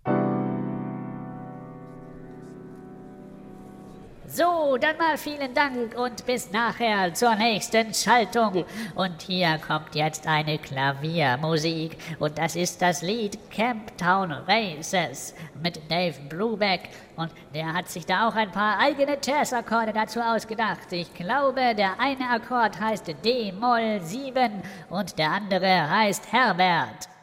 So, 4.36 4.76
dann 4.76 4.98
mal 4.98 5.16
vielen 5.16 5.54
Dank 5.54 5.96
und 5.96 6.26
bis 6.26 6.50
nachher 6.50 7.14
zur 7.14 7.34
nächsten 7.36 7.94
Schaltung. 7.94 8.66
Und 8.94 9.22
hier 9.22 9.58
kommt 9.66 9.94
jetzt 9.94 10.26
eine 10.26 10.58
Klaviermusik 10.58 11.96
und 12.18 12.36
das 12.36 12.54
ist 12.54 12.82
das 12.82 13.00
Lied 13.00 13.38
Camptown 13.50 14.32
Races 14.32 15.34
mit 15.62 15.80
Dave 15.90 16.20
Brubeck 16.28 16.90
und 17.16 17.30
der 17.54 17.72
hat 17.72 17.88
sich 17.88 18.04
da 18.04 18.28
auch 18.28 18.34
ein 18.34 18.50
paar 18.50 18.78
eigene 18.78 19.16
Jazzakkorde 19.24 19.94
dazu 19.94 20.20
ausgedacht. 20.20 20.92
Ich 20.92 21.14
glaube, 21.14 21.74
der 21.74 21.98
eine 21.98 22.28
Akkord 22.28 22.78
heißt 22.78 23.08
D-Moll 23.24 24.02
7 24.02 24.62
und 24.90 25.18
der 25.18 25.30
andere 25.30 25.88
heißt 25.88 26.30
Herbert. 26.30 27.15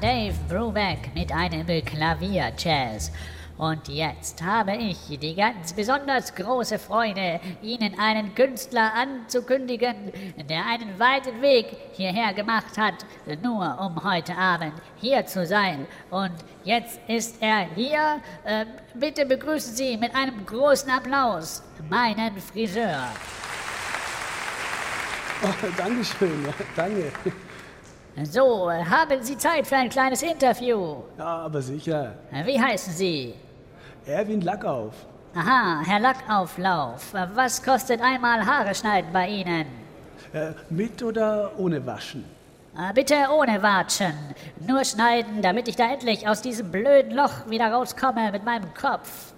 Dave 0.00 0.34
Brubeck 0.48 1.14
mit 1.14 1.32
einem 1.32 1.66
Klavierjazz. 1.84 3.10
Und 3.58 3.88
jetzt 3.88 4.42
habe 4.42 4.76
ich 4.76 5.18
die 5.18 5.34
ganz 5.34 5.72
besonders 5.72 6.34
große 6.34 6.78
Freude, 6.78 7.40
Ihnen 7.62 7.98
einen 7.98 8.34
Künstler 8.34 8.92
anzukündigen, 8.92 10.12
der 10.48 10.66
einen 10.66 10.98
weiten 10.98 11.40
Weg 11.40 11.66
hierher 11.92 12.34
gemacht 12.34 12.76
hat, 12.76 13.06
nur 13.42 13.78
um 13.80 14.04
heute 14.04 14.36
Abend 14.36 14.74
hier 14.96 15.24
zu 15.24 15.46
sein. 15.46 15.86
Und 16.10 16.34
jetzt 16.64 17.00
ist 17.08 17.36
er 17.40 17.66
hier. 17.74 18.20
Äh, 18.44 18.66
bitte 18.94 19.24
begrüßen 19.24 19.74
Sie 19.74 19.96
mit 19.96 20.14
einem 20.14 20.44
großen 20.44 20.90
Applaus 20.90 21.62
meinen 21.88 22.38
Friseur. 22.38 23.08
Oh, 25.42 25.66
Dankeschön, 25.78 26.46
danke. 26.76 27.12
So, 28.24 28.70
haben 28.72 29.22
Sie 29.22 29.36
Zeit 29.36 29.66
für 29.66 29.76
ein 29.76 29.90
kleines 29.90 30.22
Interview? 30.22 31.02
Ja, 31.18 31.38
aber 31.44 31.60
sicher. 31.60 32.14
Wie 32.44 32.58
heißen 32.58 32.92
Sie? 32.92 33.34
Erwin 34.06 34.40
Lackauf. 34.40 34.94
Aha, 35.34 35.82
Herr 35.84 36.00
Lackauflauf. 36.00 37.12
Was 37.34 37.62
kostet 37.62 38.00
einmal 38.00 38.46
Haare 38.46 38.74
schneiden 38.74 39.10
bei 39.12 39.28
Ihnen? 39.28 39.66
Äh, 40.32 40.52
mit 40.70 41.02
oder 41.02 41.52
ohne 41.58 41.84
Waschen? 41.84 42.24
Äh, 42.74 42.92
bitte 42.94 43.14
ohne 43.38 43.62
Watschen. 43.62 44.14
Nur 44.66 44.82
schneiden, 44.84 45.42
damit 45.42 45.68
ich 45.68 45.76
da 45.76 45.92
endlich 45.92 46.26
aus 46.26 46.40
diesem 46.40 46.70
blöden 46.70 47.14
Loch 47.14 47.48
wieder 47.50 47.70
rauskomme 47.70 48.32
mit 48.32 48.44
meinem 48.46 48.72
Kopf. 48.72 49.34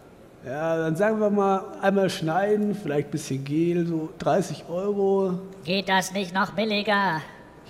Ja, 0.46 0.76
dann 0.76 0.94
sagen 0.94 1.18
wir 1.18 1.30
mal 1.30 1.64
einmal 1.82 2.08
schneiden, 2.10 2.76
vielleicht 2.76 3.08
ein 3.08 3.10
bisschen 3.10 3.44
Gel, 3.44 3.86
so 3.88 4.08
30 4.20 4.66
Euro. 4.68 5.38
Geht 5.64 5.88
das 5.88 6.12
nicht 6.12 6.32
noch 6.32 6.52
billiger? 6.52 7.20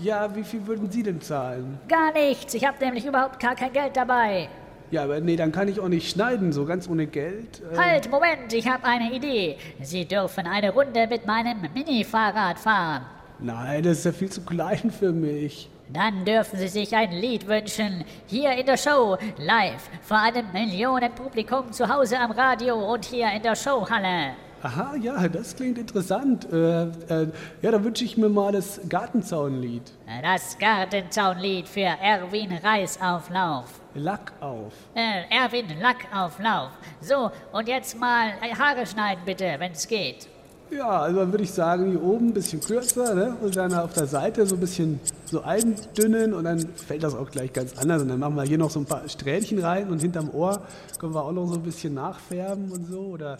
Ja, 0.00 0.34
wie 0.34 0.44
viel 0.44 0.66
würden 0.66 0.90
Sie 0.90 1.02
denn 1.02 1.20
zahlen? 1.20 1.78
Gar 1.88 2.12
nichts. 2.12 2.54
Ich 2.54 2.66
habe 2.66 2.76
nämlich 2.84 3.04
überhaupt 3.04 3.40
gar 3.40 3.54
kein 3.54 3.72
Geld 3.72 3.96
dabei. 3.96 4.48
Ja, 4.90 5.04
aber 5.04 5.20
nee, 5.20 5.36
dann 5.36 5.52
kann 5.52 5.68
ich 5.68 5.80
auch 5.80 5.88
nicht 5.88 6.10
schneiden, 6.10 6.52
so 6.52 6.64
ganz 6.64 6.88
ohne 6.88 7.06
Geld. 7.06 7.62
Äh 7.72 7.76
halt, 7.76 8.10
Moment, 8.10 8.52
ich 8.52 8.66
habe 8.66 8.84
eine 8.84 9.12
Idee. 9.12 9.58
Sie 9.82 10.06
dürfen 10.06 10.46
eine 10.46 10.72
Runde 10.72 11.06
mit 11.06 11.26
meinem 11.26 11.60
Mini-Fahrrad 11.74 12.58
fahren. 12.58 13.04
Nein, 13.40 13.82
das 13.82 13.98
ist 13.98 14.04
ja 14.06 14.12
viel 14.12 14.30
zu 14.30 14.40
klein 14.42 14.90
für 14.90 15.12
mich. 15.12 15.68
Dann 15.90 16.24
dürfen 16.24 16.58
Sie 16.58 16.68
sich 16.68 16.94
ein 16.94 17.12
Lied 17.12 17.46
wünschen. 17.46 18.04
Hier 18.26 18.52
in 18.52 18.66
der 18.66 18.76
Show, 18.76 19.16
live, 19.38 19.88
vor 20.02 20.18
einem 20.18 20.52
Millionenpublikum 20.52 21.72
zu 21.72 21.88
Hause 21.88 22.18
am 22.18 22.30
Radio 22.30 22.92
und 22.92 23.04
hier 23.04 23.30
in 23.32 23.42
der 23.42 23.56
Showhalle. 23.56 24.34
Aha, 24.62 24.96
ja, 25.00 25.28
das 25.28 25.54
klingt 25.54 25.78
interessant. 25.78 26.50
Äh, 26.52 26.82
äh, 26.82 27.28
ja, 27.62 27.70
da 27.70 27.82
wünsche 27.82 28.04
ich 28.04 28.16
mir 28.16 28.28
mal 28.28 28.50
das 28.50 28.80
Gartenzaunlied. 28.88 29.82
Das 30.22 30.58
Gartenzaunlied 30.58 31.68
für 31.68 31.80
Erwin 31.80 32.52
Reisauflauf. 32.52 33.80
Lack 33.94 34.32
auf. 34.40 34.72
Äh, 34.94 35.22
Erwin 35.30 35.66
Lackauflauf. 35.80 36.70
So, 37.00 37.30
und 37.52 37.68
jetzt 37.68 37.98
mal 37.98 38.32
Haare 38.58 38.84
schneiden 38.84 39.22
bitte, 39.24 39.54
wenn 39.58 39.72
es 39.72 39.86
geht. 39.86 40.28
Ja, 40.70 41.00
also 41.00 41.20
dann 41.20 41.32
würde 41.32 41.44
ich 41.44 41.52
sagen, 41.52 41.92
hier 41.92 42.02
oben 42.02 42.28
ein 42.28 42.34
bisschen 42.34 42.60
kürzer 42.60 43.14
ne? 43.14 43.36
und 43.40 43.56
dann 43.56 43.72
auf 43.72 43.94
der 43.94 44.06
Seite 44.06 44.44
so 44.44 44.56
ein 44.56 44.60
bisschen 44.60 45.00
so 45.24 45.40
eindünnen 45.42 46.34
und 46.34 46.44
dann 46.44 46.58
fällt 46.58 47.02
das 47.04 47.14
auch 47.14 47.30
gleich 47.30 47.52
ganz 47.52 47.78
anders. 47.78 48.02
Und 48.02 48.08
dann 48.08 48.18
machen 48.18 48.34
wir 48.34 48.42
hier 48.42 48.58
noch 48.58 48.70
so 48.70 48.80
ein 48.80 48.84
paar 48.84 49.08
Strähnchen 49.08 49.60
rein 49.60 49.88
und 49.88 50.00
hinterm 50.00 50.30
Ohr 50.34 50.60
können 50.98 51.14
wir 51.14 51.24
auch 51.24 51.32
noch 51.32 51.46
so 51.46 51.54
ein 51.54 51.62
bisschen 51.62 51.94
nachfärben 51.94 52.70
und 52.70 52.86
so. 52.86 53.00
Oder 53.00 53.38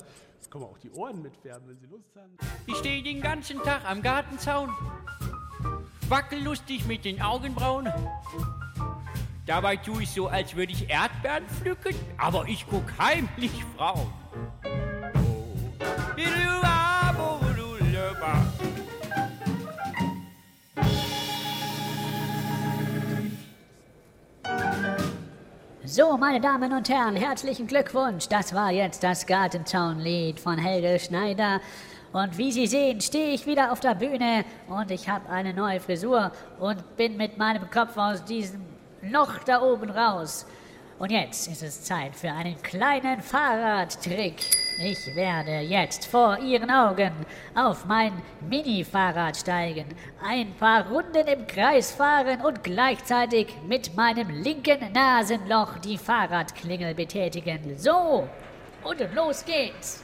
können 0.51 0.65
wir 0.65 0.69
auch 0.69 0.79
die 0.79 0.91
Ohren 0.91 1.23
mitfärben, 1.23 1.69
wenn 1.69 1.79
Sie 1.79 1.87
Lust 1.87 2.09
haben. 2.17 2.37
Ich 2.67 2.77
stehe 2.77 3.03
den 3.03 3.21
ganzen 3.21 3.63
Tag 3.63 3.85
am 3.85 4.03
Gartenzaun, 4.03 4.71
wackel 6.09 6.43
lustig 6.43 6.87
mit 6.87 7.05
den 7.05 7.21
Augenbrauen. 7.21 7.93
Dabei 9.47 9.77
tue 9.77 10.03
ich 10.03 10.11
so, 10.11 10.29
als 10.29 10.55
würde 10.57 10.73
ich 10.73 10.91
Erdbeeren 10.91 11.47
pflücken, 11.49 11.95
aber 12.19 12.47
ich 12.49 12.67
guck 12.69 12.85
heimlich 12.99 13.65
Frauen. 13.77 14.13
So, 25.91 26.19
meine 26.19 26.39
Damen 26.39 26.75
und 26.75 26.91
Herren, 26.91 27.17
herzlichen 27.17 27.67
Glückwunsch. 27.67 28.29
Das 28.29 28.55
war 28.55 28.71
jetzt 28.71 29.03
das 29.03 29.25
Gartenzaunlied 29.25 30.39
von 30.39 30.59
Helge 30.59 30.99
Schneider. 30.99 31.63
Und 32.13 32.37
wie 32.37 32.53
Sie 32.53 32.67
sehen, 32.67 33.01
stehe 33.01 33.33
ich 33.33 33.47
wieder 33.47 33.73
auf 33.73 33.81
der 33.81 33.95
Bühne 33.95 34.45
und 34.69 34.91
ich 34.91 35.09
habe 35.09 35.31
eine 35.31 35.55
neue 35.55 35.81
Frisur 35.81 36.31
und 36.61 36.97
bin 36.99 37.17
mit 37.17 37.39
meinem 37.39 37.71
Kopf 37.71 37.97
aus 37.97 38.23
diesem 38.23 38.61
Loch 39.01 39.39
da 39.47 39.63
oben 39.63 39.89
raus. 39.89 40.45
Und 40.99 41.13
jetzt 41.13 41.47
ist 41.47 41.63
es 41.63 41.85
Zeit 41.85 42.17
für 42.17 42.33
einen 42.33 42.61
kleinen 42.61 43.23
Fahrradtrick. 43.23 44.35
Ich 44.81 45.15
werde 45.15 45.61
jetzt 45.61 46.07
vor 46.07 46.39
Ihren 46.39 46.73
Augen 46.73 47.13
auf 47.55 47.85
mein 47.85 48.13
Mini-Fahrrad 48.49 49.37
steigen, 49.37 49.87
ein 50.21 50.53
paar 50.55 50.89
Runden 50.89 51.25
im 51.29 51.47
Kreis 51.47 51.93
fahren 51.93 52.41
und 52.41 52.65
gleichzeitig 52.65 53.47
mit 53.69 53.95
meinem 53.95 54.29
linken 54.43 54.93
Nasenloch 54.93 55.79
die 55.79 55.99
Fahrradklingel 55.99 56.95
betätigen. 56.95 57.79
So, 57.79 58.29
und 58.83 59.15
los 59.15 59.45
geht's. 59.45 60.03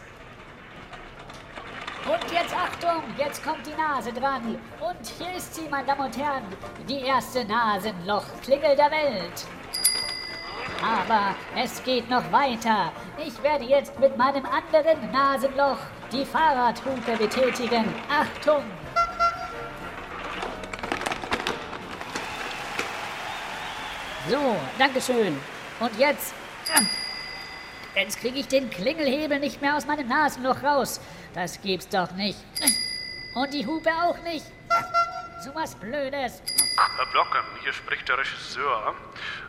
Und 2.07 2.33
jetzt 2.33 2.55
Achtung, 2.55 3.03
jetzt 3.19 3.43
kommt 3.43 3.67
die 3.67 3.81
Nase 3.81 4.13
dran. 4.13 4.59
Und 4.81 5.07
hier 5.19 5.37
ist 5.37 5.57
sie, 5.57 5.69
meine 5.69 5.87
Damen 5.87 6.03
und 6.03 6.17
Herren, 6.17 6.45
die 6.89 7.01
erste 7.01 7.45
Nasenlochklingel 7.45 8.77
der 8.77 8.91
Welt. 8.93 9.47
Aber 10.83 11.35
es 11.57 11.83
geht 11.85 12.09
noch 12.11 12.31
weiter. 12.33 12.93
Ich 13.19 13.43
werde 13.43 13.65
jetzt 13.65 13.99
mit 13.99 14.17
meinem 14.17 14.45
anderen 14.47 15.11
Nasenloch 15.13 15.79
die 16.13 16.25
Fahrradhupe 16.25 17.17
betätigen. 17.17 17.85
Achtung! 18.09 18.63
So, 24.29 24.57
Dankeschön. 24.79 25.39
Und 25.81 25.99
jetzt. 25.99 26.33
Jetzt 27.95 28.19
kriege 28.21 28.39
ich 28.39 28.49
den 28.49 28.71
Klingelhebel 28.71 29.39
nicht 29.39 29.61
mehr 29.61 29.77
aus 29.77 29.87
meinem 29.87 30.09
Nasenloch 30.09 30.63
raus. 30.63 31.01
Das 31.35 31.61
gibt's 31.61 31.89
doch 31.89 32.11
nicht. 32.13 32.39
Und 33.35 33.53
die 33.53 33.67
Hupe 33.67 33.91
auch 33.91 34.19
nicht. 34.23 34.47
So 35.45 35.55
was 35.55 35.75
Blödes. 35.75 36.43
Herr 36.77 37.07
Blocken, 37.07 37.41
hier 37.63 37.73
spricht 37.73 38.09
der 38.09 38.19
Regisseur. 38.19 38.95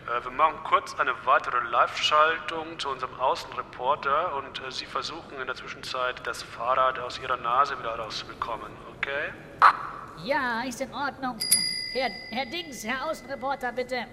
Äh, 0.05 0.23
wir 0.23 0.31
machen 0.31 0.57
kurz 0.63 0.97
eine 0.99 1.13
weitere 1.25 1.57
Live-Schaltung 1.69 2.77
zu 2.77 2.89
unserem 2.89 3.13
Außenreporter 3.19 4.35
und 4.35 4.59
äh, 4.59 4.71
Sie 4.71 4.85
versuchen 4.85 5.39
in 5.39 5.47
der 5.47 5.55
Zwischenzeit 5.55 6.25
das 6.25 6.43
Fahrrad 6.43 6.99
aus 6.99 7.19
Ihrer 7.19 7.37
Nase 7.37 7.77
wieder 7.79 7.95
rauszubekommen, 7.95 8.71
okay? 8.95 9.33
Ja, 10.23 10.63
ist 10.63 10.81
in 10.81 10.93
Ordnung. 10.93 11.37
Herr, 11.93 12.09
Herr 12.29 12.45
Dings, 12.45 12.83
Herr 12.83 13.09
Außenreporter, 13.09 13.71
bitte. 13.71 14.05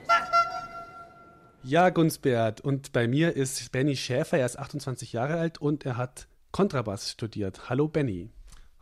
Ja, 1.63 1.91
Gunsbert. 1.91 2.61
Und 2.61 2.93
bei 2.93 3.07
mir 3.07 3.37
ist 3.37 3.71
Benny 3.73 3.97
Schäfer. 3.97 4.39
Er 4.39 4.47
ist 4.47 4.59
28 4.59 5.13
Jahre 5.13 5.39
alt 5.39 5.59
und 5.59 5.85
er 5.85 5.97
hat 5.97 6.27
Kontrabass 6.51 7.11
studiert. 7.11 7.69
Hallo, 7.69 7.89
Benny. 7.89 8.31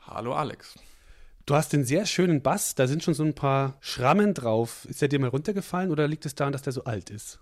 Hallo, 0.07 0.35
Alex. 0.35 0.77
Du 1.51 1.57
hast 1.57 1.73
den 1.73 1.83
sehr 1.83 2.07
schönen 2.07 2.43
Bass, 2.43 2.77
da 2.77 2.87
sind 2.87 3.03
schon 3.03 3.15
so 3.15 3.25
ein 3.25 3.35
paar 3.35 3.77
Schrammen 3.81 4.35
drauf. 4.35 4.87
Ist 4.89 5.03
der 5.03 5.09
dir 5.09 5.19
mal 5.19 5.31
runtergefallen 5.31 5.91
oder 5.91 6.07
liegt 6.07 6.25
es 6.25 6.37
daran, 6.37 6.53
dass 6.53 6.63
der 6.63 6.73
so 6.73 6.85
alt 6.85 7.11
ist? 7.11 7.41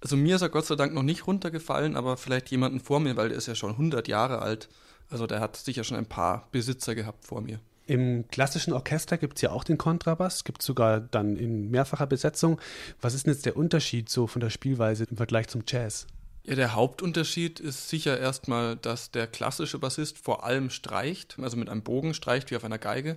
Also 0.00 0.16
mir 0.16 0.34
ist 0.34 0.42
er 0.42 0.48
Gott 0.48 0.66
sei 0.66 0.74
Dank 0.74 0.92
noch 0.92 1.04
nicht 1.04 1.28
runtergefallen, 1.28 1.94
aber 1.94 2.16
vielleicht 2.16 2.50
jemanden 2.50 2.80
vor 2.80 2.98
mir, 2.98 3.16
weil 3.16 3.28
der 3.28 3.38
ist 3.38 3.46
ja 3.46 3.54
schon 3.54 3.70
100 3.70 4.08
Jahre 4.08 4.42
alt. 4.42 4.68
Also 5.10 5.28
der 5.28 5.38
hat 5.38 5.56
sicher 5.56 5.84
schon 5.84 5.96
ein 5.96 6.06
paar 6.06 6.48
Besitzer 6.50 6.96
gehabt 6.96 7.24
vor 7.24 7.40
mir. 7.40 7.60
Im 7.86 8.26
klassischen 8.26 8.72
Orchester 8.72 9.16
gibt 9.16 9.36
es 9.36 9.42
ja 9.42 9.52
auch 9.52 9.62
den 9.62 9.78
Kontrabass, 9.78 10.42
gibt 10.42 10.62
es 10.62 10.66
sogar 10.66 10.98
dann 10.98 11.36
in 11.36 11.70
mehrfacher 11.70 12.08
Besetzung. 12.08 12.60
Was 13.00 13.14
ist 13.14 13.26
denn 13.26 13.32
jetzt 13.32 13.46
der 13.46 13.56
Unterschied 13.56 14.08
so 14.08 14.26
von 14.26 14.40
der 14.40 14.50
Spielweise 14.50 15.04
im 15.08 15.16
Vergleich 15.16 15.46
zum 15.46 15.62
Jazz? 15.64 16.08
Ja, 16.48 16.54
der 16.54 16.76
Hauptunterschied 16.76 17.58
ist 17.58 17.88
sicher 17.88 18.20
erstmal, 18.20 18.76
dass 18.76 19.10
der 19.10 19.26
klassische 19.26 19.80
Bassist 19.80 20.16
vor 20.16 20.44
allem 20.44 20.70
streicht, 20.70 21.36
also 21.42 21.56
mit 21.56 21.68
einem 21.68 21.82
Bogen 21.82 22.14
streicht 22.14 22.52
wie 22.52 22.56
auf 22.56 22.62
einer 22.62 22.78
Geige, 22.78 23.16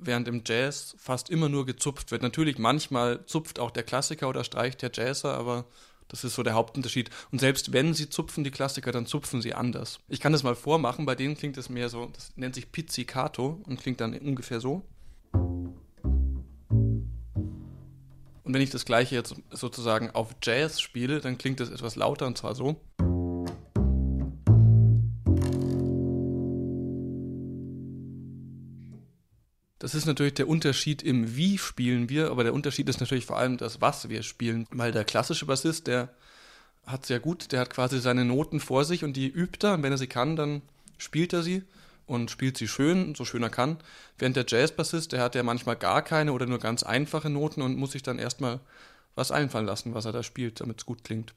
während 0.00 0.26
im 0.26 0.42
Jazz 0.44 0.96
fast 0.98 1.30
immer 1.30 1.48
nur 1.48 1.66
gezupft 1.66 2.10
wird. 2.10 2.22
Natürlich 2.22 2.58
manchmal 2.58 3.24
zupft 3.26 3.60
auch 3.60 3.70
der 3.70 3.84
Klassiker 3.84 4.28
oder 4.28 4.42
streicht 4.42 4.82
der 4.82 4.90
Jazzer, 4.92 5.34
aber 5.34 5.66
das 6.08 6.24
ist 6.24 6.34
so 6.34 6.42
der 6.42 6.54
Hauptunterschied. 6.54 7.10
Und 7.30 7.38
selbst 7.38 7.72
wenn 7.72 7.94
sie 7.94 8.10
zupfen, 8.10 8.42
die 8.42 8.50
Klassiker, 8.50 8.90
dann 8.90 9.06
zupfen 9.06 9.40
sie 9.40 9.54
anders. 9.54 10.00
Ich 10.08 10.18
kann 10.18 10.32
das 10.32 10.42
mal 10.42 10.56
vormachen, 10.56 11.06
bei 11.06 11.14
denen 11.14 11.36
klingt 11.36 11.58
es 11.58 11.68
mehr 11.68 11.88
so, 11.88 12.10
das 12.12 12.32
nennt 12.34 12.56
sich 12.56 12.72
Pizzicato 12.72 13.62
und 13.66 13.80
klingt 13.80 14.00
dann 14.00 14.18
ungefähr 14.18 14.58
so. 14.58 14.82
Und 18.48 18.54
wenn 18.54 18.62
ich 18.62 18.70
das 18.70 18.86
gleiche 18.86 19.14
jetzt 19.14 19.34
sozusagen 19.50 20.10
auf 20.12 20.34
Jazz 20.42 20.80
spiele, 20.80 21.20
dann 21.20 21.36
klingt 21.36 21.60
es 21.60 21.68
etwas 21.68 21.96
lauter 21.96 22.26
und 22.26 22.38
zwar 22.38 22.54
so. 22.54 22.80
Das 29.78 29.94
ist 29.94 30.06
natürlich 30.06 30.32
der 30.32 30.48
Unterschied 30.48 31.02
im 31.02 31.36
Wie 31.36 31.58
spielen 31.58 32.08
wir, 32.08 32.30
aber 32.30 32.42
der 32.42 32.54
Unterschied 32.54 32.88
ist 32.88 33.00
natürlich 33.00 33.26
vor 33.26 33.36
allem 33.36 33.58
das, 33.58 33.82
was 33.82 34.08
wir 34.08 34.22
spielen. 34.22 34.66
Weil 34.70 34.92
der 34.92 35.04
klassische 35.04 35.44
Bassist, 35.44 35.86
der 35.86 36.08
hat 36.86 37.04
sehr 37.04 37.20
gut, 37.20 37.52
der 37.52 37.60
hat 37.60 37.68
quasi 37.68 38.00
seine 38.00 38.24
Noten 38.24 38.60
vor 38.60 38.86
sich 38.86 39.04
und 39.04 39.14
die 39.14 39.28
übt 39.28 39.66
er 39.66 39.74
und 39.74 39.82
wenn 39.82 39.92
er 39.92 39.98
sie 39.98 40.06
kann, 40.06 40.36
dann 40.36 40.62
spielt 40.96 41.34
er 41.34 41.42
sie 41.42 41.64
und 42.08 42.30
spielt 42.30 42.56
sie 42.56 42.66
schön, 42.66 43.14
so 43.14 43.24
schön 43.24 43.42
er 43.42 43.50
kann. 43.50 43.76
Während 44.18 44.36
der 44.36 44.46
Jazzbassist, 44.48 45.12
der 45.12 45.22
hat 45.22 45.34
ja 45.34 45.42
manchmal 45.42 45.76
gar 45.76 46.02
keine 46.02 46.32
oder 46.32 46.46
nur 46.46 46.58
ganz 46.58 46.82
einfache 46.82 47.30
Noten 47.30 47.62
und 47.62 47.76
muss 47.76 47.92
sich 47.92 48.02
dann 48.02 48.18
erstmal 48.18 48.60
was 49.14 49.30
einfallen 49.30 49.66
lassen, 49.66 49.94
was 49.94 50.04
er 50.04 50.12
da 50.12 50.22
spielt, 50.22 50.60
damit 50.60 50.78
es 50.78 50.86
gut 50.86 51.04
klingt. 51.04 51.34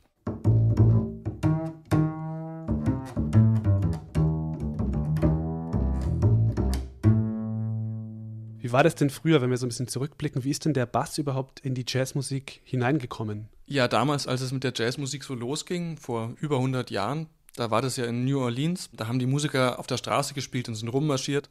Wie 8.60 8.72
war 8.72 8.84
das 8.84 8.96
denn 8.96 9.10
früher, 9.10 9.42
wenn 9.42 9.50
wir 9.50 9.58
so 9.58 9.66
ein 9.66 9.70
bisschen 9.70 9.90
zurückblicken? 9.90 10.46
Wie 10.46 10.52
ist 10.52 10.64
denn 10.64 10.74
der 10.74 10.86
Bass 10.86 11.18
überhaupt 11.18 11.60
in 11.60 11.74
die 11.74 11.84
Jazzmusik 11.86 12.62
hineingekommen? 12.64 13.50
Ja, 13.66 13.90
damals, 13.90 14.28
als 14.28 14.40
es 14.40 14.54
mit 14.54 14.64
der 14.64 14.72
Jazzmusik 14.74 15.24
so 15.26 15.34
losging, 15.34 15.98
vor 15.98 16.36
über 16.40 16.58
100 16.58 16.90
Jahren, 16.92 17.28
da 17.56 17.72
war 17.72 17.82
das 17.82 17.98
ja 17.98 18.06
in 18.06 18.26
New 18.26 18.40
Orleans. 18.40 18.90
Da 18.94 19.08
haben 19.08 19.20
die 19.20 19.26
Musiker 19.26 19.80
auf 19.80 19.88
der 19.88 19.98
Straße 19.98 20.34
gespielt 20.34 20.70
und 20.70 20.76
sind 20.76 20.90
rummarschiert, 20.90 21.50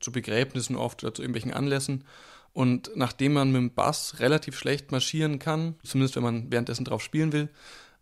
zu 0.00 0.12
Begräbnissen 0.12 0.76
oft 0.76 1.02
oder 1.02 1.14
zu 1.14 1.22
irgendwelchen 1.22 1.52
Anlässen. 1.52 2.04
Und 2.52 2.90
nachdem 2.94 3.34
man 3.34 3.50
mit 3.50 3.60
dem 3.60 3.74
Bass 3.74 4.18
relativ 4.18 4.58
schlecht 4.58 4.92
marschieren 4.92 5.38
kann, 5.38 5.76
zumindest 5.84 6.16
wenn 6.16 6.22
man 6.22 6.50
währenddessen 6.52 6.84
drauf 6.84 7.02
spielen 7.02 7.32
will, 7.32 7.48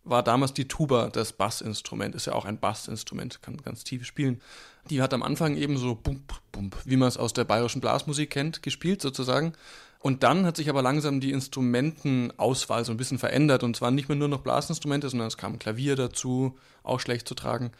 war 0.02 0.22
damals 0.22 0.54
die 0.54 0.66
Tuba 0.66 1.08
das 1.08 1.32
Bassinstrument. 1.32 2.14
Ist 2.14 2.26
ja 2.26 2.32
auch 2.32 2.46
ein 2.46 2.58
Bassinstrument, 2.58 3.42
kann 3.42 3.58
ganz 3.58 3.84
tief 3.84 4.04
spielen. 4.04 4.40
Die 4.88 5.02
hat 5.02 5.12
am 5.14 5.22
Anfang 5.22 5.56
eben 5.56 5.76
so 5.76 5.94
bump, 5.94 6.40
bump, 6.52 6.76
wie 6.84 6.96
man 6.96 7.08
es 7.08 7.16
aus 7.16 7.32
der 7.32 7.44
bayerischen 7.44 7.80
Blasmusik 7.80 8.30
kennt, 8.30 8.62
gespielt 8.62 9.02
sozusagen. 9.02 9.52
Und 10.00 10.22
dann 10.22 10.46
hat 10.46 10.56
sich 10.56 10.70
aber 10.70 10.80
langsam 10.80 11.20
die 11.20 11.30
Instrumentenauswahl 11.30 12.84
so 12.86 12.92
ein 12.92 12.96
bisschen 12.96 13.18
verändert. 13.18 13.62
Und 13.62 13.76
zwar 13.76 13.90
nicht 13.90 14.08
mehr 14.08 14.16
nur 14.16 14.28
noch 14.28 14.40
Blasinstrumente, 14.40 15.10
sondern 15.10 15.28
es 15.28 15.36
kam 15.36 15.52
ein 15.52 15.58
Klavier 15.58 15.94
dazu, 15.94 16.58
auch 16.82 17.00
schlecht 17.00 17.28
zu 17.28 17.34
tragen, 17.34 17.70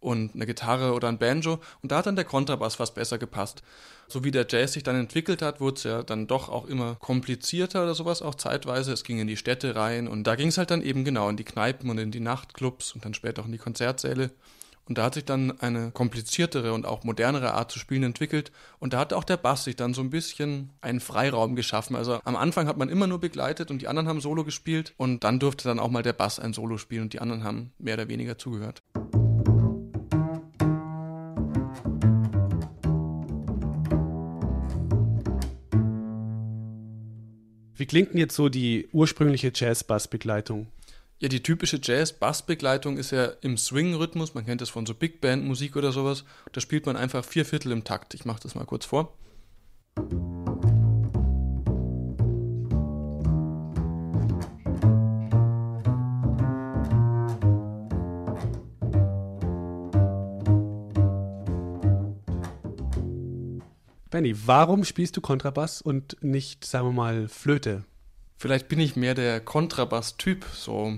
und 0.00 0.34
eine 0.34 0.46
Gitarre 0.46 0.94
oder 0.94 1.08
ein 1.08 1.18
Banjo. 1.18 1.60
Und 1.82 1.92
da 1.92 1.98
hat 1.98 2.06
dann 2.06 2.16
der 2.16 2.24
Kontrabass 2.24 2.76
fast 2.76 2.94
besser 2.94 3.18
gepasst. 3.18 3.62
So 4.06 4.24
wie 4.24 4.30
der 4.30 4.46
Jazz 4.48 4.72
sich 4.72 4.82
dann 4.82 4.96
entwickelt 4.96 5.42
hat, 5.42 5.60
wurde 5.60 5.76
es 5.76 5.82
ja 5.82 6.02
dann 6.02 6.26
doch 6.26 6.48
auch 6.48 6.66
immer 6.66 6.94
komplizierter 6.94 7.82
oder 7.82 7.94
sowas, 7.94 8.22
auch 8.22 8.36
zeitweise. 8.36 8.92
Es 8.92 9.04
ging 9.04 9.18
in 9.18 9.26
die 9.26 9.36
Städte 9.36 9.76
rein 9.76 10.08
und 10.08 10.24
da 10.24 10.36
ging 10.36 10.48
es 10.48 10.58
halt 10.58 10.70
dann 10.70 10.82
eben 10.82 11.04
genau 11.04 11.28
in 11.28 11.36
die 11.36 11.44
Kneipen 11.44 11.90
und 11.90 11.98
in 11.98 12.10
die 12.10 12.20
Nachtclubs 12.20 12.92
und 12.92 13.04
dann 13.04 13.12
später 13.12 13.42
auch 13.42 13.46
in 13.46 13.52
die 13.52 13.58
Konzertsäle. 13.58 14.30
Und 14.88 14.96
da 14.96 15.04
hat 15.04 15.14
sich 15.14 15.26
dann 15.26 15.60
eine 15.60 15.90
kompliziertere 15.90 16.72
und 16.72 16.86
auch 16.86 17.04
modernere 17.04 17.52
Art 17.52 17.70
zu 17.70 17.78
spielen 17.78 18.04
entwickelt. 18.04 18.50
Und 18.78 18.94
da 18.94 18.98
hat 18.98 19.12
auch 19.12 19.24
der 19.24 19.36
Bass 19.36 19.64
sich 19.64 19.76
dann 19.76 19.92
so 19.92 20.00
ein 20.00 20.08
bisschen 20.08 20.70
einen 20.80 21.00
Freiraum 21.00 21.56
geschaffen. 21.56 21.94
Also 21.94 22.20
am 22.24 22.36
Anfang 22.36 22.66
hat 22.68 22.78
man 22.78 22.88
immer 22.88 23.06
nur 23.06 23.20
begleitet 23.20 23.70
und 23.70 23.82
die 23.82 23.88
anderen 23.88 24.08
haben 24.08 24.22
Solo 24.22 24.44
gespielt. 24.44 24.94
Und 24.96 25.24
dann 25.24 25.38
durfte 25.40 25.68
dann 25.68 25.78
auch 25.78 25.90
mal 25.90 26.02
der 26.02 26.14
Bass 26.14 26.40
ein 26.40 26.54
Solo 26.54 26.78
spielen 26.78 27.02
und 27.02 27.12
die 27.12 27.20
anderen 27.20 27.44
haben 27.44 27.72
mehr 27.78 27.94
oder 27.94 28.08
weniger 28.08 28.38
zugehört. 28.38 28.82
Wie 37.76 37.86
klingt 37.86 38.12
denn 38.12 38.18
jetzt 38.18 38.34
so 38.34 38.48
die 38.48 38.88
ursprüngliche 38.92 39.52
Jazz-Bass-Begleitung? 39.54 40.66
Ja, 41.20 41.28
die 41.28 41.42
typische 41.42 41.80
Jazz-Bass-Begleitung 41.82 42.96
ist 42.96 43.10
ja 43.10 43.24
im 43.40 43.58
Swing-Rhythmus. 43.58 44.34
Man 44.34 44.46
kennt 44.46 44.60
das 44.60 44.68
von 44.70 44.86
so 44.86 44.94
Big 44.94 45.20
Band-Musik 45.20 45.74
oder 45.74 45.90
sowas. 45.90 46.22
Da 46.52 46.60
spielt 46.60 46.86
man 46.86 46.96
einfach 46.96 47.24
vier 47.24 47.44
Viertel 47.44 47.72
im 47.72 47.82
Takt. 47.82 48.14
Ich 48.14 48.24
mache 48.24 48.38
das 48.40 48.54
mal 48.54 48.64
kurz 48.66 48.84
vor. 48.84 49.12
Benny, 64.08 64.36
warum 64.46 64.84
spielst 64.84 65.16
du 65.16 65.20
Kontrabass 65.20 65.82
und 65.82 66.16
nicht, 66.22 66.64
sagen 66.64 66.86
wir 66.86 66.92
mal, 66.92 67.26
Flöte? 67.26 67.82
Vielleicht 68.36 68.68
bin 68.68 68.78
ich 68.78 68.94
mehr 68.94 69.16
der 69.16 69.40
Kontrabass-Typ, 69.40 70.44
so 70.54 70.96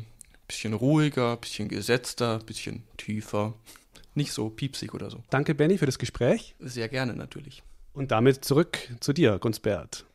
Bisschen 0.50 0.74
ruhiger, 0.74 1.36
bisschen 1.36 1.68
gesetzter, 1.68 2.40
bisschen 2.40 2.82
tiefer. 2.96 3.54
Nicht 4.16 4.32
so 4.32 4.50
piepsig 4.50 4.92
oder 4.94 5.08
so. 5.08 5.22
Danke, 5.30 5.54
Benny, 5.54 5.78
für 5.78 5.86
das 5.86 5.96
Gespräch. 5.96 6.56
Sehr 6.58 6.88
gerne 6.88 7.14
natürlich. 7.14 7.62
Und 7.94 8.10
damit 8.10 8.44
zurück 8.44 8.76
zu 8.98 9.12
dir, 9.12 9.38
Gunsbert. 9.38 10.06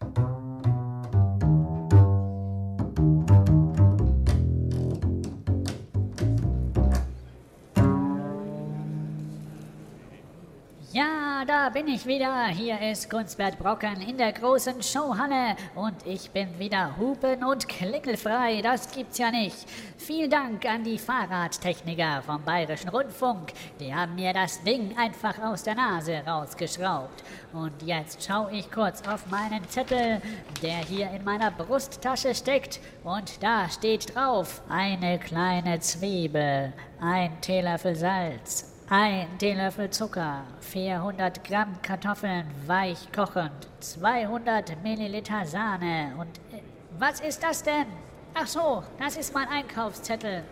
Bin 11.86 11.94
ich 11.94 12.06
wieder. 12.08 12.48
Hier 12.48 12.82
ist 12.82 13.12
Gunsbert 13.12 13.60
Brocken 13.60 14.02
in 14.02 14.18
der 14.18 14.34
großen 14.34 14.82
Showhalle 14.82 15.56
und 15.76 15.96
ich 16.06 16.32
bin 16.32 16.58
wieder 16.58 16.98
hupen- 16.98 17.44
und 17.44 17.68
klingelfrei. 17.68 18.62
Das 18.64 18.92
gibt's 18.92 19.20
ja 19.20 19.30
nicht. 19.30 19.68
Vielen 19.98 20.32
Dank 20.32 20.66
an 20.66 20.84
die 20.84 20.98
Fahrradtechniker 20.98 22.24
vom 22.26 22.42
Bayerischen 22.44 22.90
Rundfunk. 22.90 23.54
Die 23.80 23.94
haben 23.94 24.16
mir 24.16 24.34
das 24.34 24.64
Ding 24.64 24.98
einfach 24.98 25.38
aus 25.40 25.62
der 25.64 25.76
Nase 25.76 26.24
rausgeschraubt. 26.26 27.24
Und 27.54 27.84
jetzt 27.84 28.26
schaue 28.26 28.52
ich 28.52 28.72
kurz 28.72 29.08
auf 29.08 29.28
meinen 29.28 29.68
Zettel, 29.70 30.22
der 30.64 30.78
hier 30.78 31.12
in 31.12 31.24
meiner 31.24 31.52
Brusttasche 31.52 32.34
steckt. 32.34 32.80
Und 33.04 33.44
da 33.44 33.70
steht 33.70 34.16
drauf: 34.16 34.64
eine 34.70 35.20
kleine 35.20 35.80
Zwiebel, 35.82 36.74
ein 37.00 37.40
Teelöffel 37.42 37.96
Salz, 37.96 38.75
ein 38.90 39.38
Teelöffel 39.40 39.90
Zucker, 39.90 40.44
400 40.60 41.44
Gramm 41.44 41.82
Kartoffeln 41.82 42.46
weich 42.68 43.12
kochend, 43.12 43.68
200 43.80 44.82
Milliliter 44.84 45.46
Sahne 45.46 46.14
und... 46.18 46.38
Äh, 46.54 46.62
was 46.98 47.20
ist 47.20 47.44
das 47.44 47.62
denn? 47.62 47.88
Ach 48.34 48.48
so, 48.48 48.84
das 49.00 49.18
ist 49.18 49.34
mein 49.34 49.48
Einkaufszettel. 49.48 50.44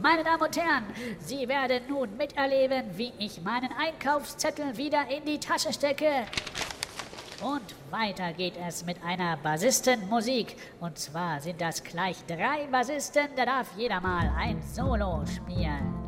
Meine 0.00 0.24
Damen 0.24 0.42
und 0.42 0.56
Herren, 0.56 0.84
Sie 1.20 1.46
werden 1.46 1.82
nun 1.88 2.16
miterleben, 2.16 2.84
wie 2.96 3.12
ich 3.18 3.40
meinen 3.42 3.70
Einkaufszettel 3.78 4.76
wieder 4.76 5.06
in 5.08 5.24
die 5.24 5.38
Tasche 5.38 5.72
stecke. 5.72 6.24
Und 7.42 7.74
weiter 7.90 8.32
geht 8.32 8.54
es 8.66 8.84
mit 8.86 8.96
einer 9.04 9.36
Bassistenmusik. 9.36 10.56
Und 10.80 10.98
zwar 10.98 11.40
sind 11.40 11.60
das 11.60 11.84
gleich 11.84 12.16
drei 12.26 12.66
Bassisten, 12.70 13.28
da 13.36 13.44
darf 13.44 13.68
jeder 13.76 14.00
mal 14.00 14.32
ein 14.38 14.62
Solo 14.62 15.24
spielen. 15.26 16.01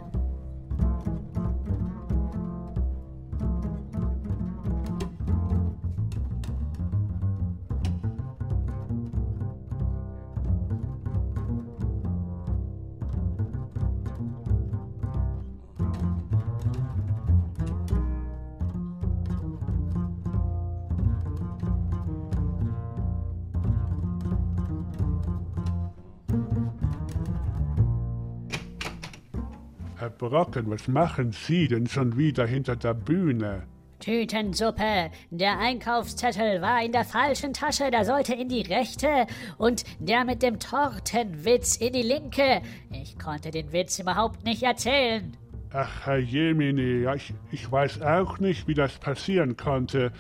Brocken, 30.29 30.71
was 30.71 30.89
machen 30.89 31.33
Sie 31.33 31.69
denn 31.69 31.87
schon 31.87 32.17
wieder 32.17 32.47
hinter 32.47 32.77
der 32.77 32.95
Bühne? 32.95 33.65
Tütensuppe. 34.01 35.11
Der 35.31 35.59
Einkaufszettel 35.59 36.63
war 36.63 36.83
in 36.83 36.93
der 36.93 37.05
falschen 37.05 37.53
Tasche, 37.53 37.91
der 37.91 38.07
sollte 38.07 38.33
in 38.35 38.49
die 38.49 38.63
rechte 38.63 39.27
und 39.59 39.85
der 39.99 40.25
mit 40.25 40.43
dem 40.43 40.59
Tortenwitz 40.59 41.77
in 41.77 41.93
die 41.93 42.03
linke. 42.03 42.63
Ich 42.91 43.19
konnte 43.19 43.51
den 43.51 43.71
Witz 43.71 43.99
überhaupt 43.99 44.45
nicht 44.45 44.63
erzählen. 44.63 45.37
Ach, 45.75 46.07
Herr 46.07 46.19
Jemini, 46.19 47.07
ich, 47.15 47.35
ich 47.51 47.71
weiß 47.71 48.01
auch 48.01 48.39
nicht, 48.39 48.67
wie 48.67 48.75
das 48.75 48.97
passieren 48.99 49.59
konnte. 49.59 50.11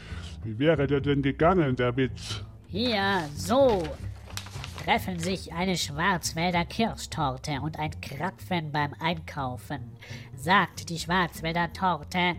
Wie 0.42 0.58
wäre 0.58 0.86
der 0.86 1.00
denn 1.00 1.22
gegangen, 1.22 1.76
der 1.76 1.96
Witz? 1.96 2.44
Hier, 2.66 3.22
so. 3.34 3.82
Treffen 4.84 5.18
sich 5.18 5.50
eine 5.50 5.78
Schwarzwälder 5.78 6.66
Kirschtorte 6.66 7.58
und 7.62 7.78
ein 7.78 7.98
Krapfen 8.02 8.70
beim 8.70 8.92
Einkaufen. 9.00 9.96
Sagt 10.36 10.90
die 10.90 10.98
Schwarzwälder 10.98 11.72
Torte, 11.72 12.36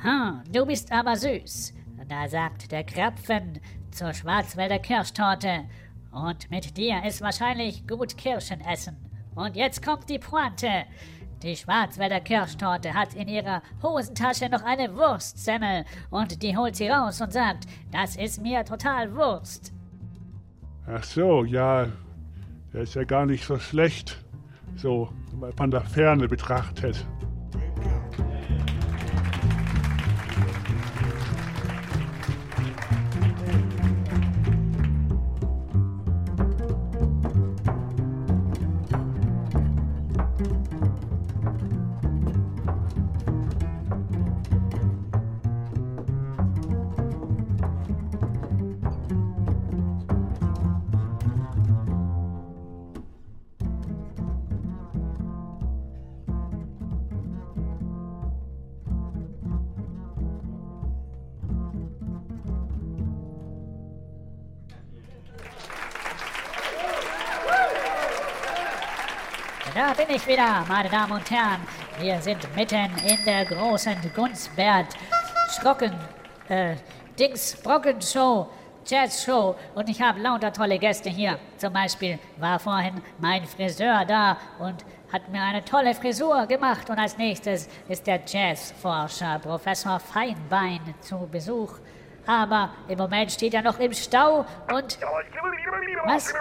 hm, 0.00 0.42
du 0.50 0.64
bist 0.64 0.90
aber 0.90 1.14
süß. 1.14 1.74
Da 2.08 2.26
sagt 2.26 2.72
der 2.72 2.84
Krapfen 2.84 3.60
zur 3.90 4.14
Schwarzwälder 4.14 4.78
Kirschtorte, 4.78 5.64
und 6.10 6.50
mit 6.50 6.74
dir 6.78 7.04
ist 7.04 7.20
wahrscheinlich 7.20 7.86
gut 7.86 8.16
Kirschen 8.16 8.62
essen. 8.62 8.96
Und 9.34 9.54
jetzt 9.54 9.84
kommt 9.84 10.08
die 10.08 10.18
Pointe. 10.18 10.84
Die 11.42 11.56
Schwarzwälder 11.56 12.20
Kirschtorte 12.20 12.94
hat 12.94 13.12
in 13.12 13.28
ihrer 13.28 13.60
Hosentasche 13.82 14.48
noch 14.48 14.62
eine 14.62 14.96
Wurstsemmel 14.96 15.84
und 16.08 16.42
die 16.42 16.56
holt 16.56 16.76
sie 16.76 16.88
raus 16.88 17.20
und 17.20 17.34
sagt, 17.34 17.66
das 17.90 18.16
ist 18.16 18.40
mir 18.40 18.64
total 18.64 19.14
Wurst. 19.14 19.74
Ach 20.86 21.04
so, 21.04 21.44
ja, 21.44 21.86
der 22.72 22.82
ist 22.82 22.94
ja 22.94 23.04
gar 23.04 23.24
nicht 23.24 23.44
so 23.44 23.58
schlecht, 23.58 24.18
so 24.74 25.08
von 25.56 25.70
der 25.70 25.82
Ferne 25.82 26.26
betrachtet. 26.26 27.06
Da 69.74 69.94
bin 69.94 70.14
ich 70.14 70.26
wieder, 70.26 70.66
meine 70.68 70.90
Damen 70.90 71.12
und 71.12 71.30
Herren. 71.30 71.60
Wir 71.98 72.20
sind 72.20 72.46
mitten 72.54 72.90
in 73.06 73.24
der 73.24 73.46
großen 73.46 73.96
Gunstbert 74.14 74.88
Schrocken, 75.48 75.94
äh, 76.50 76.76
Dings 77.18 77.56
Brocken 77.62 78.02
Show, 78.02 78.50
Jazz 78.84 79.24
Show 79.24 79.56
und 79.74 79.88
ich 79.88 80.02
habe 80.02 80.20
lauter 80.20 80.52
tolle 80.52 80.78
Gäste 80.78 81.08
hier. 81.08 81.38
Zum 81.56 81.72
Beispiel 81.72 82.18
war 82.36 82.58
vorhin 82.58 83.00
mein 83.18 83.46
Friseur 83.46 84.04
da 84.04 84.36
und 84.58 84.84
hat 85.10 85.26
mir 85.30 85.40
eine 85.40 85.64
tolle 85.64 85.94
Frisur 85.94 86.46
gemacht 86.46 86.90
und 86.90 86.98
als 86.98 87.16
nächstes 87.16 87.66
ist 87.88 88.06
der 88.06 88.20
Jazzforscher 88.26 89.38
Professor 89.38 89.98
Feinbein 89.98 90.94
zu 91.00 91.26
Besuch. 91.32 91.78
Aber 92.26 92.74
im 92.88 92.98
Moment 92.98 93.32
steht 93.32 93.54
er 93.54 93.62
noch 93.62 93.78
im 93.78 93.94
Stau 93.94 94.44
und... 94.70 94.98
Was? 96.04 96.34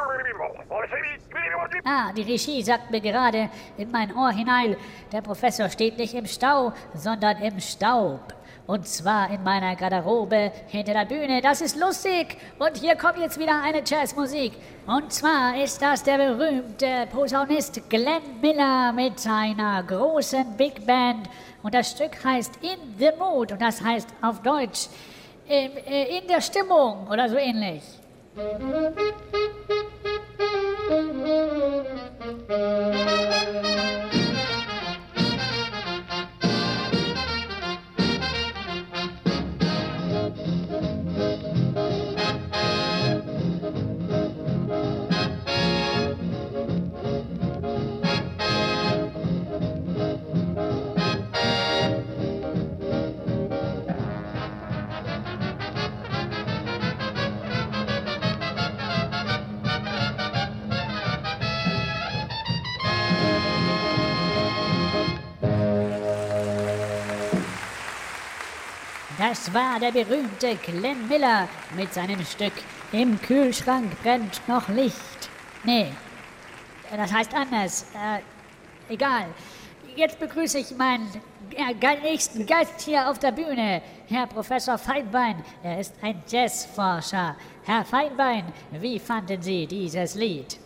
Ah, 1.84 2.12
die 2.13 2.24
Regie 2.24 2.62
sagt 2.63 2.91
mir 2.91 3.02
gerade 3.02 3.50
in 3.78 3.91
mein 3.91 4.15
Ohr 4.15 4.32
hinein, 4.32 4.76
der 5.12 5.21
Professor 5.21 5.69
steht 5.69 5.97
nicht 5.97 6.13
im 6.13 6.26
Stau, 6.26 6.74
sondern 6.93 7.38
im 7.41 7.60
Staub. 7.60 8.34
Und 8.67 8.88
zwar 8.88 9.30
in 9.32 9.43
meiner 9.43 9.76
Garderobe 9.76 10.52
hinter 10.67 10.93
der 10.93 11.06
Bühne. 11.06 11.41
Das 11.41 11.62
ist 11.62 11.78
lustig. 11.78 12.38
Und 12.60 12.78
hier 12.78 12.95
kommt 12.95 13.17
jetzt 13.17 13.39
wieder 13.39 13.62
eine 13.62 13.82
Jazzmusik. 13.86 14.54
Und 14.88 15.12
zwar 15.12 15.62
ist 15.62 15.82
das 15.82 16.04
der 16.04 16.17
berühmte 16.17 17.08
Posaunist 17.12 17.89
Glenn 17.89 18.39
Miller 18.39 18.93
mit 18.93 19.19
seiner 19.19 19.84
großen 19.84 20.56
Big 20.56 20.86
Band. 20.86 21.28
Und 21.63 21.74
das 21.74 21.91
Stück 21.91 22.24
heißt 22.24 22.60
In 22.62 22.95
the 22.97 23.10
Mood. 23.19 23.52
Und 23.52 23.62
das 23.62 23.82
heißt 23.82 24.08
auf 24.21 24.41
Deutsch 24.41 24.88
in, 25.47 25.71
in 25.76 26.28
der 26.28 26.39
Stimmung 26.39 27.08
oder 27.10 27.28
so 27.28 27.36
ähnlich. 27.36 27.84
Thank 30.91 31.15
you. 32.49 34.11
Das 69.32 69.54
war 69.54 69.80
der 69.80 69.94
berühmte 69.94 70.58
Glenn 70.58 71.08
Miller 71.08 71.48
mit 71.78 71.94
seinem 71.94 72.20
Stück 72.26 72.52
Im 72.91 73.17
Kühlschrank 73.22 73.89
brennt 74.04 74.46
noch 74.46 74.67
Licht. 74.67 75.30
Nee, 75.63 75.89
das 76.94 77.13
heißt 77.13 77.34
anders. 77.34 77.86
Äh, 77.94 78.94
egal. 78.94 79.28
Jetzt 79.96 80.20
begrüße 80.20 80.60
ich 80.60 80.76
meinen 80.76 81.10
äh, 81.56 82.02
nächsten 82.02 82.46
Gast 82.46 82.82
hier 82.82 83.10
auf 83.10 83.20
der 83.20 83.32
Bühne, 83.32 83.82
Herr 84.10 84.28
Professor 84.28 84.78
Feinbein. 84.78 85.41
Er 85.63 85.80
ist 85.80 85.94
ein 86.02 86.22
Jazzforscher. 86.28 87.38
Herr 87.63 87.86
Feinbein, 87.86 88.44
wie 88.82 89.00
fanden 89.00 89.41
Sie 89.41 89.65
dieses 89.65 90.15
Lied? 90.15 90.60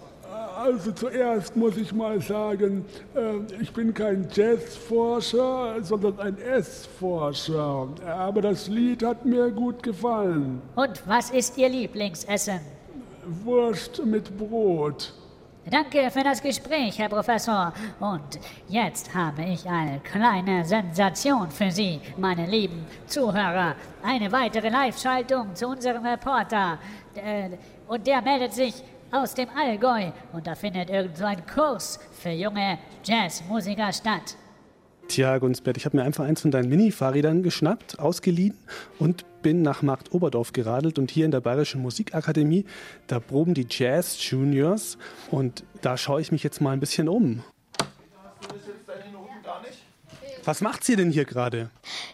Also 0.57 0.91
zuerst 0.91 1.55
muss 1.55 1.75
ich 1.75 1.91
mal 1.91 2.21
sagen, 2.21 2.85
äh, 3.13 3.61
ich 3.61 3.73
bin 3.73 3.93
kein 3.93 4.27
Jazzforscher, 4.31 5.75
sondern 5.81 6.17
ein 6.19 6.37
Essforscher. 6.37 7.89
Aber 8.05 8.41
das 8.41 8.67
Lied 8.69 9.03
hat 9.03 9.25
mir 9.25 9.51
gut 9.51 9.83
gefallen. 9.83 10.61
Und 10.75 11.03
was 11.05 11.29
ist 11.31 11.57
Ihr 11.57 11.67
Lieblingsessen? 11.67 12.61
Wurst 13.43 14.05
mit 14.05 14.37
Brot. 14.37 15.13
Danke 15.69 16.11
für 16.11 16.23
das 16.23 16.41
Gespräch, 16.41 16.99
Herr 16.99 17.09
Professor. 17.09 17.73
Und 17.99 18.39
jetzt 18.69 19.13
habe 19.15 19.43
ich 19.43 19.67
eine 19.67 19.99
kleine 19.99 20.63
Sensation 20.63 21.49
für 21.49 21.71
Sie, 21.71 21.99
meine 22.17 22.45
lieben 22.45 22.85
Zuhörer. 23.07 23.75
Eine 24.03 24.31
weitere 24.31 24.69
Live-Schaltung 24.69 25.55
zu 25.55 25.67
unserem 25.67 26.05
Reporter. 26.05 26.77
Äh, 27.15 27.49
und 27.87 28.05
der 28.05 28.21
meldet 28.21 28.53
sich 28.53 28.75
aus 29.15 29.33
dem 29.33 29.49
Allgäu 29.49 30.11
und 30.33 30.45
da 30.45 30.55
findet 30.55 30.89
irgend 30.89 31.17
so 31.17 31.25
ein 31.25 31.45
Kurs 31.45 31.99
für 32.11 32.29
junge 32.29 32.77
Jazzmusiker 33.03 33.93
statt. 33.93 34.35
Tja, 35.07 35.37
Gunsbert, 35.37 35.77
ich 35.77 35.85
habe 35.85 35.97
mir 35.97 36.03
einfach 36.03 36.25
eins 36.25 36.41
von 36.41 36.51
deinen 36.51 36.67
Mini-Fahrrädern 36.67 37.43
geschnappt, 37.43 37.99
ausgeliehen 37.99 38.57
und 38.97 39.23
bin 39.43 39.61
nach 39.61 39.83
Markt 39.83 40.13
Oberdorf 40.13 40.51
geradelt. 40.51 40.97
Und 40.97 41.11
hier 41.11 41.25
in 41.25 41.31
der 41.31 41.41
Bayerischen 41.41 41.81
Musikakademie, 41.81 42.65
da 43.05 43.19
proben 43.19 43.53
die 43.53 43.67
Jazz 43.69 44.17
Juniors 44.29 44.97
und 45.29 45.63
da 45.81 45.95
schaue 45.95 46.21
ich 46.21 46.31
mich 46.31 46.41
jetzt 46.41 46.59
mal 46.59 46.71
ein 46.71 46.79
bisschen 46.79 47.07
um. 47.07 47.43
Was 50.43 50.61
macht 50.61 50.83
sie 50.83 50.95
denn 50.95 51.11
hier 51.11 51.25
gerade? 51.25 51.69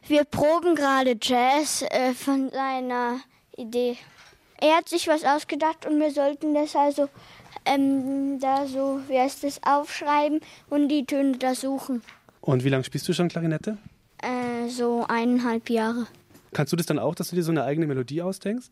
Wir 0.07 0.25
proben 0.25 0.75
gerade 0.75 1.17
Jazz 1.21 1.83
äh, 1.89 2.13
von 2.13 2.49
seiner 2.49 3.19
Idee. 3.55 3.97
Er 4.61 4.77
hat 4.77 4.87
sich 4.87 5.07
was 5.07 5.23
ausgedacht 5.25 5.87
und 5.87 5.99
wir 5.99 6.11
sollten 6.11 6.53
das 6.53 6.75
also 6.75 7.09
ähm, 7.65 8.39
da 8.39 8.67
so, 8.67 9.01
wie 9.07 9.17
heißt 9.17 9.43
das, 9.43 9.59
aufschreiben 9.63 10.39
und 10.69 10.87
die 10.87 11.05
Töne 11.05 11.37
da 11.37 11.55
suchen. 11.55 12.03
Und 12.41 12.63
wie 12.63 12.69
lange 12.69 12.83
spielst 12.83 13.07
du 13.07 13.13
schon 13.13 13.27
Klarinette? 13.27 13.77
Äh, 14.21 14.69
so 14.69 15.03
eineinhalb 15.07 15.69
Jahre. 15.69 16.05
Kannst 16.53 16.71
du 16.71 16.77
das 16.77 16.85
dann 16.85 16.99
auch, 16.99 17.15
dass 17.15 17.29
du 17.29 17.35
dir 17.35 17.43
so 17.43 17.51
eine 17.51 17.63
eigene 17.63 17.87
Melodie 17.87 18.21
ausdenkst? 18.21 18.69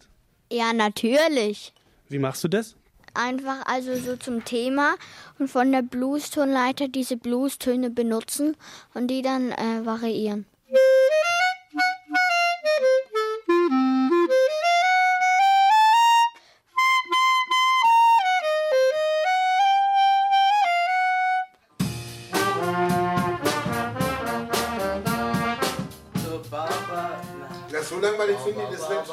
Ja, 0.52 0.74
natürlich. 0.74 1.74
Wie 2.08 2.20
machst 2.20 2.44
du 2.44 2.48
das? 2.48 2.76
Einfach 3.16 3.66
also 3.66 3.96
so 3.96 4.16
zum 4.16 4.46
Thema 4.46 4.96
und 5.40 5.48
von 5.48 5.72
der 5.72 5.82
Blues-Tonleiter 5.82 6.88
diese 6.88 7.18
Blues-Töne 7.18 7.90
benutzen 7.90 8.56
und 8.94 9.08
die 9.08 9.24
dann 9.24 9.52
äh, 9.52 9.86
variieren. 9.86 10.46
Finde 28.54 28.74
ich 28.74 28.80
das 28.80 28.90
nicht. 28.90 29.10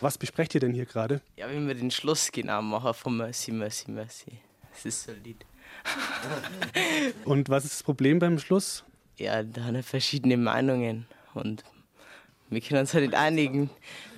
Was 0.00 0.18
besprecht 0.18 0.54
ihr 0.54 0.60
denn 0.60 0.74
hier 0.74 0.86
gerade? 0.86 1.20
Ja, 1.36 1.50
wie 1.50 1.66
wir 1.66 1.74
den 1.74 1.90
Schluss 1.90 2.30
genau 2.32 2.62
machen 2.62 2.94
von 2.94 3.16
Mercy, 3.16 3.52
Mercy, 3.52 3.90
Mercy. 3.90 4.38
Das 4.72 4.84
ist 4.84 5.04
so 5.04 5.12
ein 5.12 5.22
Lied. 5.22 5.44
Und 7.24 7.48
was 7.48 7.64
ist 7.64 7.74
das 7.74 7.82
Problem 7.82 8.18
beim 8.18 8.38
Schluss? 8.38 8.84
Ja, 9.16 9.42
da 9.42 9.64
haben 9.64 9.74
wir 9.74 9.82
verschiedene 9.82 10.36
Meinungen 10.36 11.06
und 11.34 11.62
wir 12.50 12.60
können 12.60 12.80
uns 12.80 12.92
halt 12.94 13.04
nicht 13.04 13.14
einigen. 13.16 13.70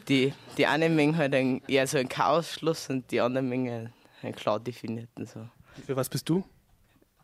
Die, 0.09 0.33
die 0.57 0.67
eine 0.67 0.89
Menge 0.89 1.19
hat 1.19 1.35
ein, 1.35 1.61
eher 1.69 1.87
so 1.87 1.99
einen 1.99 2.09
Chaos-Schluss 2.09 2.89
und 2.89 3.11
die 3.11 3.21
andere 3.21 3.43
Menge 3.43 3.93
einen 4.23 4.35
klar 4.35 4.59
definierten. 4.59 5.27
So. 5.27 5.47
Für 5.85 5.97
was 5.97 6.09
bist 6.09 6.29
du? 6.31 6.45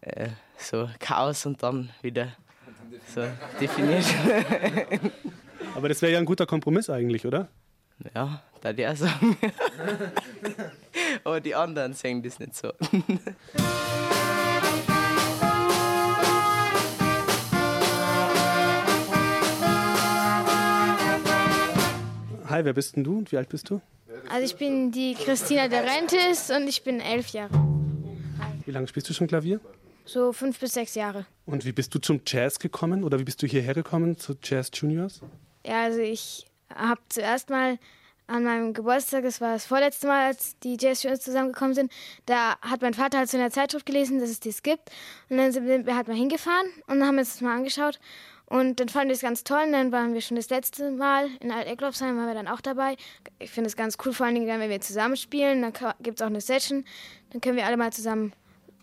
Äh, 0.02 0.30
so 0.58 0.88
Chaos 0.98 1.46
und 1.46 1.62
dann 1.62 1.90
wieder 2.02 2.32
so 3.14 3.22
definiert. 3.60 4.04
Aber 5.76 5.88
das 5.88 6.02
wäre 6.02 6.12
ja 6.12 6.18
ein 6.18 6.24
guter 6.24 6.44
Kompromiss 6.44 6.90
eigentlich, 6.90 7.24
oder? 7.24 7.48
Ja, 8.12 8.42
da 8.60 8.72
die 8.72 8.84
auch 8.86 8.96
sagen. 8.96 9.36
Aber 11.24 11.40
die 11.40 11.54
anderen 11.54 11.94
singen 11.94 12.20
das 12.20 12.40
nicht 12.40 12.56
so. 12.56 12.72
Hi, 22.48 22.64
wer 22.64 22.72
bist 22.72 22.96
denn 22.96 23.04
du 23.04 23.18
und 23.18 23.30
wie 23.30 23.36
alt 23.36 23.48
bist 23.48 23.70
du? 23.70 23.80
Also 24.28 24.44
ich 24.44 24.56
bin 24.56 24.90
die 24.90 25.14
Christina 25.14 25.68
de 25.68 25.78
Rentis 25.78 26.50
und 26.50 26.66
ich 26.66 26.82
bin 26.82 26.98
elf 27.00 27.28
Jahre. 27.28 27.52
Wie 28.66 28.72
lange 28.72 28.88
spielst 28.88 29.08
du 29.08 29.14
schon 29.14 29.28
Klavier? 29.28 29.60
So 30.04 30.32
fünf 30.32 30.58
bis 30.58 30.74
sechs 30.74 30.94
Jahre. 30.94 31.26
Und 31.46 31.64
wie 31.64 31.72
bist 31.72 31.94
du 31.94 31.98
zum 31.98 32.20
Jazz 32.26 32.58
gekommen 32.58 33.04
oder 33.04 33.18
wie 33.18 33.24
bist 33.24 33.42
du 33.42 33.46
hierher 33.46 33.74
gekommen 33.74 34.18
zu 34.18 34.34
Jazz 34.42 34.70
Juniors? 34.74 35.20
Ja, 35.66 35.84
also 35.84 36.00
ich 36.00 36.46
habe 36.74 37.00
zuerst 37.08 37.50
mal 37.50 37.78
an 38.26 38.44
meinem 38.44 38.72
Geburtstag, 38.72 39.24
das 39.24 39.40
war 39.40 39.52
das 39.52 39.66
vorletzte 39.66 40.06
Mal, 40.06 40.26
als 40.26 40.58
die 40.60 40.76
Jazz 40.80 41.02
Juniors 41.02 41.20
zusammengekommen 41.20 41.74
sind, 41.74 41.92
da 42.26 42.56
hat 42.60 42.80
mein 42.80 42.94
Vater 42.94 43.18
halt 43.18 43.28
so 43.28 43.36
in 43.36 43.42
der 43.42 43.50
Zeitschrift 43.50 43.84
gelesen, 43.84 44.20
dass 44.20 44.30
es 44.30 44.40
dies 44.40 44.62
gibt. 44.62 44.90
Und 45.28 45.36
dann 45.36 45.52
sind 45.52 45.66
wir 45.66 45.96
halt 45.96 46.08
mal 46.08 46.16
hingefahren 46.16 46.66
und 46.86 47.00
dann 47.00 47.08
haben 47.08 47.16
wir 47.16 47.20
uns 47.20 47.32
das 47.32 47.40
mal 47.40 47.56
angeschaut. 47.56 47.98
Und 48.46 48.80
dann 48.80 48.90
fanden 48.90 49.08
wir 49.08 49.14
es 49.14 49.22
ganz 49.22 49.44
toll. 49.44 49.62
Und 49.64 49.72
dann 49.72 49.92
waren 49.92 50.12
wir 50.12 50.20
schon 50.20 50.36
das 50.36 50.50
letzte 50.50 50.90
Mal 50.90 51.28
in 51.40 51.50
Alt-Eckloffsheim, 51.50 52.18
waren 52.18 52.26
wir 52.26 52.34
dann 52.34 52.48
auch 52.48 52.60
dabei. 52.60 52.96
Ich 53.38 53.50
finde 53.50 53.68
es 53.68 53.76
ganz 53.76 53.96
cool, 54.04 54.12
vor 54.12 54.26
allen 54.26 54.34
Dingen, 54.34 54.46
wenn 54.46 54.68
wir 54.68 54.80
zusammen 54.82 55.16
spielen. 55.16 55.62
Dann 55.62 55.72
gibt 56.02 56.20
es 56.20 56.22
auch 56.22 56.26
eine 56.26 56.42
Session. 56.42 56.84
Dann 57.30 57.40
können 57.40 57.56
wir 57.56 57.64
alle 57.64 57.78
mal 57.78 57.94
zusammen 57.94 58.34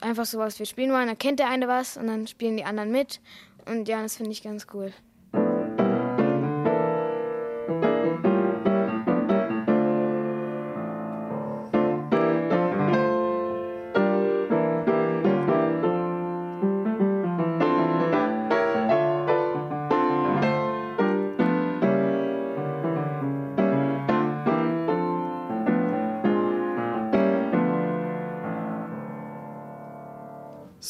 einfach 0.02 0.26
so 0.26 0.38
was 0.40 0.60
wir 0.60 0.66
spielen 0.66 0.92
wollen. 0.92 1.08
Dann 1.08 1.18
kennt 1.18 1.40
der 1.40 1.50
eine 1.50 1.68
was 1.68 1.98
und 1.98 2.08
dann 2.08 2.28
spielen 2.28 2.58
die 2.58 2.66
anderen 2.66 2.92
mit. 2.92 3.20
Und 3.66 3.88
ja, 3.88 4.02
das 4.02 4.18
finde 4.18 4.32
ich 4.32 4.44
ganz 4.44 4.68
cool. 4.74 4.94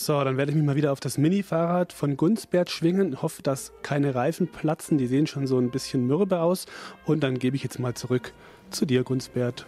So, 0.09 0.23
dann 0.23 0.37
werde 0.37 0.51
ich 0.51 0.55
mich 0.55 0.65
mal 0.65 0.75
wieder 0.75 0.91
auf 0.91 0.99
das 0.99 1.19
Mini-Fahrrad 1.19 1.93
von 1.93 2.17
Gunsbert 2.17 2.71
schwingen. 2.71 3.21
Hoffe, 3.21 3.43
dass 3.43 3.71
keine 3.83 4.15
Reifen 4.15 4.47
platzen. 4.47 4.97
Die 4.97 5.05
sehen 5.05 5.27
schon 5.27 5.45
so 5.45 5.59
ein 5.59 5.69
bisschen 5.69 6.07
mürbe 6.07 6.39
aus. 6.39 6.65
Und 7.05 7.21
dann 7.21 7.37
gebe 7.37 7.55
ich 7.55 7.61
jetzt 7.61 7.77
mal 7.77 7.93
zurück 7.93 8.33
zu 8.71 8.87
dir, 8.87 9.03
Gunsbert. 9.03 9.67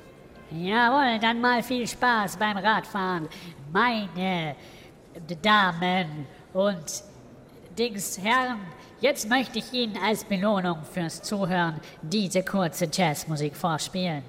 Jawohl, 0.49 1.19
dann 1.19 1.41
mal 1.41 1.62
viel 1.62 1.88
Spaß 1.88 2.38
beim 2.38 2.58
Radfahren. 2.58 3.30
Meine 3.71 4.56
Damen 5.43 6.25
und 6.54 7.04
Dingsherren, 7.77 8.62
jetzt 8.99 9.30
möchte 9.30 9.60
ich 9.60 9.71
Ihnen 9.71 9.95
als 10.04 10.23
Belohnung 10.23 10.80
fürs 10.91 11.21
Zuhören 11.21 11.80
diese 12.01 12.41
kurze 12.41 12.89
Jazzmusik 12.91 13.56
vorspielen. 13.56 14.23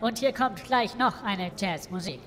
Und 0.00 0.18
hier 0.18 0.32
kommt 0.32 0.64
gleich 0.64 0.96
noch 0.96 1.22
eine 1.24 1.50
Jazzmusik. 1.56 2.20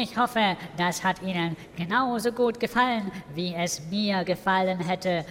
Ich 0.00 0.16
hoffe, 0.16 0.56
das 0.76 1.04
hat 1.04 1.22
Ihnen 1.22 1.56
genauso 1.76 2.32
gut 2.32 2.58
gefallen, 2.58 3.10
wie 3.34 3.54
es 3.54 3.82
mir 3.90 4.24
gefallen 4.24 4.80
hätte. 4.80 5.24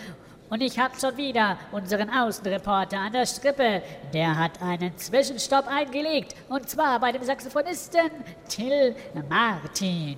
Und 0.50 0.62
ich 0.62 0.78
habe 0.80 1.00
schon 1.00 1.16
wieder 1.18 1.58
unseren 1.72 2.10
Außenreporter 2.10 2.98
an 2.98 3.14
der 3.14 3.26
Strippe. 3.26 3.82
Der 4.14 4.38
hat 4.38 4.62
einen 4.62 4.98
Zwischenstopp 4.98 5.68
eingelegt. 5.68 6.36
Und 6.50 6.70
zwar 6.70 7.00
bei 7.00 7.12
dem 7.12 7.24
Saxophonisten 7.24 8.10
Till 8.48 8.96
Martin. 9.30 10.18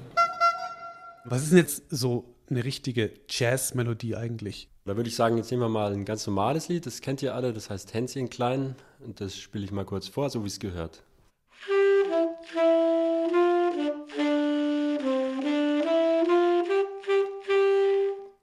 Was 1.26 1.44
ist 1.44 1.52
denn 1.52 1.60
jetzt 1.60 1.84
so 1.90 2.26
eine 2.50 2.64
richtige 2.64 3.12
Jazz-Melodie 3.30 4.16
eigentlich? 4.16 4.70
Da 4.86 4.96
würde 4.96 5.10
ich 5.10 5.16
sagen, 5.16 5.38
jetzt 5.38 5.52
nehmen 5.52 5.64
wir 5.64 5.70
mal 5.70 5.94
ein 5.94 6.06
ganz 6.06 6.26
normales 6.26 6.68
Lied. 6.70 6.86
Das 6.86 7.02
kennt 7.02 7.22
ihr 7.22 7.36
alle. 7.36 7.54
Das 7.54 7.70
heißt 7.70 7.94
Hänschen 7.94 8.30
klein. 8.30 8.76
Und 9.00 9.22
das 9.22 9.38
spiele 9.38 9.66
ich 9.66 9.72
mal 9.72 9.86
kurz 9.86 10.08
vor, 10.08 10.30
so 10.30 10.44
wie 10.44 10.48
es 10.48 10.60
gehört. 10.60 11.04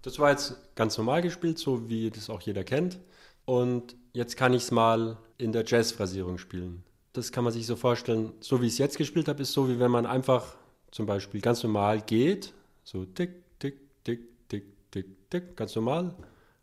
Das 0.09 0.19
war 0.19 0.31
jetzt 0.31 0.57
ganz 0.75 0.97
normal 0.97 1.21
gespielt, 1.21 1.59
so 1.59 1.91
wie 1.91 2.09
das 2.09 2.31
auch 2.31 2.41
jeder 2.41 2.65
kennt. 2.65 2.99
Und 3.45 3.95
jetzt 4.15 4.39
kann 4.39 4.55
ich 4.55 4.63
es 4.63 4.71
mal 4.71 5.19
in 5.37 5.53
der 5.53 5.67
Jazz-Phrasierung 5.67 6.39
spielen. 6.39 6.83
Das 7.13 7.31
kann 7.31 7.45
man 7.45 7.53
sich 7.53 7.67
so 7.67 7.77
vorstellen, 7.77 8.33
so 8.41 8.63
wie 8.63 8.69
ich 8.69 8.73
es 8.73 8.79
jetzt 8.79 8.97
gespielt 8.97 9.29
habe, 9.29 9.43
ist 9.43 9.53
so, 9.53 9.69
wie 9.69 9.79
wenn 9.79 9.91
man 9.91 10.07
einfach 10.07 10.57
zum 10.93 11.05
Beispiel 11.05 11.43
ganz 11.43 11.63
normal 11.63 12.01
geht, 12.01 12.55
so 12.85 13.05
tick, 13.05 13.35
tick, 13.59 13.79
tick, 14.03 14.23
tick, 14.49 14.65
tick, 14.91 15.07
tick, 15.29 15.57
ganz 15.59 15.75
normal, 15.77 16.15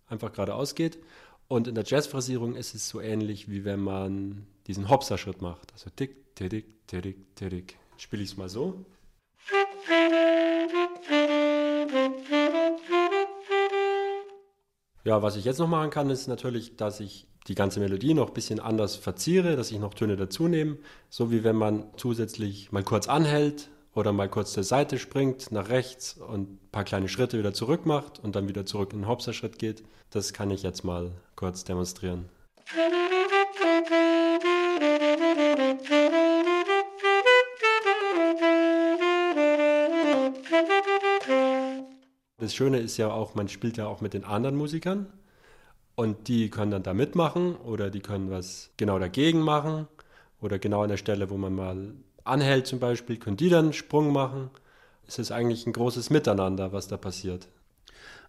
einfach 0.08 0.34
geradeaus 0.34 0.74
geht. 0.74 0.98
Und 1.48 1.68
in 1.68 1.76
der 1.76 1.84
Jazz-Phrasierung 1.84 2.56
ist 2.56 2.74
es 2.74 2.90
so 2.90 3.00
ähnlich, 3.00 3.48
wie 3.48 3.64
wenn 3.64 3.80
man 3.80 4.48
diesen 4.66 4.90
Hopser-Schritt 4.90 5.44
macht. 5.44 5.72
Also 5.74 5.92
tick, 5.96 6.34
tick, 6.34 6.50
tick, 6.50 6.66
tick, 6.88 7.36
tick. 7.36 7.78
Spiele 7.98 8.24
ich 8.24 8.32
es 8.32 8.38
mal 8.38 8.50
so. 8.50 8.84
Ja, 15.06 15.22
was 15.22 15.36
ich 15.36 15.46
jetzt 15.46 15.60
noch 15.60 15.68
machen 15.68 15.92
kann, 15.92 16.10
ist 16.10 16.28
natürlich, 16.28 16.78
dass 16.78 17.00
ich 17.00 17.28
die 17.48 17.54
ganze 17.54 17.80
Melodie 17.80 18.16
noch 18.16 18.30
ein 18.30 18.34
bisschen 18.34 18.60
anders 18.60 18.96
verziere, 18.96 19.56
dass 19.56 19.70
ich 19.72 19.78
noch 19.78 19.94
Töne 19.94 20.18
dazu 20.18 20.48
nehme. 20.48 20.78
So 21.12 21.30
wie 21.30 21.44
wenn 21.44 21.56
man 21.56 21.86
zusätzlich 21.96 22.72
mal 22.72 22.84
kurz 22.84 23.08
anhält 23.08 23.70
oder 23.94 24.12
mal 24.14 24.28
kurz 24.30 24.54
zur 24.54 24.64
Seite 24.64 24.98
springt, 24.98 25.52
nach 25.52 25.70
rechts 25.70 26.18
und 26.18 26.54
ein 26.54 26.60
paar 26.72 26.84
kleine 26.84 27.08
Schritte 27.08 27.38
wieder 27.38 27.54
zurück 27.54 27.86
macht 27.86 28.18
und 28.18 28.36
dann 28.36 28.48
wieder 28.48 28.66
zurück 28.66 28.94
in 28.94 29.02
den 29.02 29.08
Hopserschritt 29.08 29.60
geht. 29.60 29.84
Das 30.10 30.34
kann 30.34 30.50
ich 30.50 30.64
jetzt 30.64 30.84
mal 30.84 31.12
kurz 31.36 31.64
demonstrieren. 31.64 32.26
Das 42.46 42.54
Schöne 42.54 42.78
ist 42.78 42.98
ja 42.98 43.10
auch, 43.10 43.34
man 43.34 43.48
spielt 43.48 43.78
ja 43.78 43.88
auch 43.88 44.02
mit 44.02 44.14
den 44.14 44.24
anderen 44.24 44.56
Musikern 44.56 45.08
und 45.96 46.28
die 46.28 46.52
können 46.52 46.70
dann 46.70 46.84
da 46.84 46.94
mitmachen 46.94 47.56
oder 47.56 47.90
die 47.90 48.02
können 48.02 48.30
was 48.30 48.70
genau 48.78 49.00
dagegen 49.00 49.40
machen 49.40 49.88
oder 50.42 50.60
genau 50.60 50.84
an 50.84 50.90
der 50.90 50.98
Stelle, 50.98 51.32
wo 51.32 51.38
man 51.38 51.56
mal 51.56 51.96
anhält 52.24 52.68
zum 52.68 52.80
Beispiel, 52.80 53.18
können 53.18 53.36
die 53.36 53.50
dann 53.50 53.66
einen 53.66 53.74
Sprung 53.74 54.14
machen. 54.14 54.52
Es 55.08 55.18
ist 55.18 55.32
eigentlich 55.32 55.66
ein 55.66 55.74
großes 55.74 56.12
Miteinander, 56.12 56.72
was 56.72 56.88
da 56.88 56.98
passiert. 56.98 57.48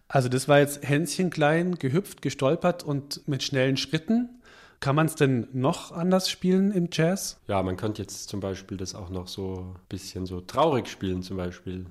Also 0.07 0.29
das 0.29 0.47
war 0.47 0.57
jetzt 0.57 0.81
Hänschen 0.81 1.29
klein, 1.29 1.75
gehüpft, 1.75 2.23
gestolpert 2.23 2.81
und 2.81 3.21
mit 3.27 3.43
schnellen 3.43 3.77
Schritten. 3.77 4.41
Kann 4.79 4.95
man 4.95 5.05
es 5.05 5.13
denn 5.13 5.47
noch 5.53 5.91
anders 5.91 6.27
spielen 6.27 6.71
im 6.71 6.89
Jazz? 6.91 7.39
Ja, 7.47 7.61
man 7.61 7.77
könnte 7.77 8.01
jetzt 8.01 8.29
zum 8.29 8.39
Beispiel 8.39 8.77
das 8.77 8.95
auch 8.95 9.11
noch 9.11 9.27
so 9.27 9.75
ein 9.75 9.79
bisschen 9.89 10.25
so 10.25 10.41
traurig 10.41 10.87
spielen 10.87 11.21
zum 11.21 11.37
Beispiel. 11.37 11.85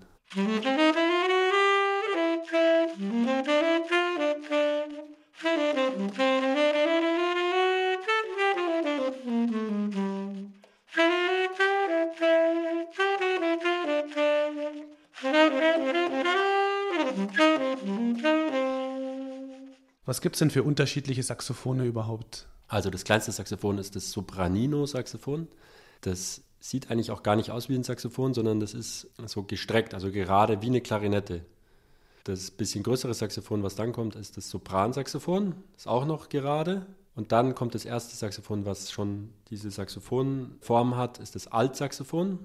Was 2.98 3.04
gibt 20.22 20.36
es 20.36 20.38
denn 20.38 20.50
für 20.50 20.62
unterschiedliche 20.62 21.22
Saxophone 21.22 21.84
überhaupt? 21.84 22.48
Also 22.66 22.88
das 22.88 23.04
kleinste 23.04 23.30
Saxophon 23.30 23.76
ist 23.76 23.94
das 23.94 24.10
Sopranino-Saxophon. 24.12 25.48
Das 26.00 26.40
sieht 26.60 26.90
eigentlich 26.90 27.10
auch 27.10 27.22
gar 27.22 27.36
nicht 27.36 27.50
aus 27.50 27.68
wie 27.68 27.74
ein 27.74 27.84
Saxophon, 27.84 28.32
sondern 28.32 28.58
das 28.58 28.72
ist 28.72 29.10
so 29.26 29.42
gestreckt, 29.42 29.92
also 29.92 30.10
gerade 30.10 30.62
wie 30.62 30.68
eine 30.68 30.80
Klarinette. 30.80 31.44
Das 32.26 32.50
bisschen 32.50 32.82
größere 32.82 33.14
Saxophon, 33.14 33.62
was 33.62 33.76
dann 33.76 33.92
kommt, 33.92 34.16
ist 34.16 34.36
das 34.36 34.50
Sopransaxophon, 34.50 35.54
ist 35.76 35.86
auch 35.86 36.04
noch 36.04 36.28
gerade. 36.28 36.84
Und 37.14 37.30
dann 37.30 37.54
kommt 37.54 37.76
das 37.76 37.84
erste 37.84 38.16
Saxophon, 38.16 38.66
was 38.66 38.90
schon 38.90 39.32
diese 39.48 39.70
Saxophonform 39.70 40.96
hat, 40.96 41.18
ist 41.18 41.36
das 41.36 41.46
Altsaxophon. 41.46 42.40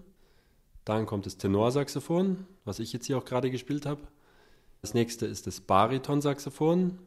Dann 0.85 1.07
kommt 1.07 1.25
das 1.25 1.37
Tenorsaxophon, 1.37 2.45
was 2.63 2.77
ich 2.77 2.93
jetzt 2.93 3.07
hier 3.07 3.17
auch 3.17 3.25
gerade 3.25 3.49
gespielt 3.49 3.87
habe. 3.87 4.01
Das 4.83 4.93
nächste 4.93 5.25
ist 5.25 5.47
das 5.47 5.61
Baritonsaxophon, 5.61 6.99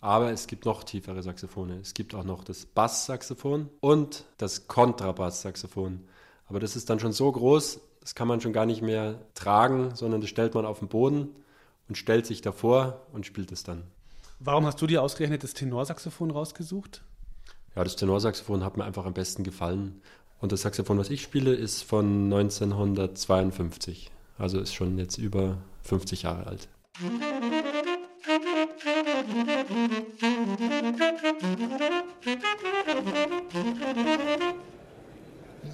aber 0.00 0.32
es 0.32 0.46
gibt 0.46 0.64
noch 0.64 0.84
tiefere 0.84 1.22
Saxophone. 1.22 1.72
Es 1.82 1.92
gibt 1.92 2.14
auch 2.14 2.24
noch 2.24 2.44
das 2.44 2.64
Basssaxophon 2.64 3.68
und 3.80 4.24
das 4.38 4.68
Kontrabasssaxophon. 4.68 6.02
Aber 6.46 6.60
das 6.60 6.76
ist 6.76 6.88
dann 6.88 6.98
schon 6.98 7.12
so 7.12 7.30
groß, 7.30 7.78
das 8.00 8.14
kann 8.14 8.26
man 8.26 8.40
schon 8.40 8.54
gar 8.54 8.64
nicht 8.64 8.80
mehr 8.80 9.20
tragen, 9.34 9.94
sondern 9.94 10.22
das 10.22 10.30
stellt 10.30 10.54
man 10.54 10.64
auf 10.64 10.78
den 10.78 10.88
Boden 10.88 11.36
und 11.88 11.96
stellt 11.96 12.26
sich 12.26 12.40
davor 12.40 13.06
und 13.12 13.26
spielt 13.26 13.52
es 13.52 13.62
dann. 13.62 13.84
Warum 14.38 14.66
hast 14.66 14.80
du 14.82 14.86
dir 14.86 15.02
ausgerechnet 15.02 15.42
das 15.42 15.54
Tenorsaxophon 15.54 16.30
rausgesucht? 16.30 17.02
Ja, 17.74 17.84
das 17.84 17.96
Tenorsaxophon 17.96 18.64
hat 18.64 18.76
mir 18.76 18.84
einfach 18.84 19.06
am 19.06 19.14
besten 19.14 19.44
gefallen. 19.44 20.00
Und 20.40 20.52
das 20.52 20.62
Saxophon, 20.62 20.98
was 20.98 21.10
ich 21.10 21.22
spiele, 21.22 21.54
ist 21.54 21.82
von 21.82 22.24
1952. 22.24 24.10
Also 24.38 24.60
ist 24.60 24.74
schon 24.74 24.98
jetzt 24.98 25.16
über 25.16 25.58
50 25.82 26.22
Jahre 26.22 26.46
alt. 26.46 26.68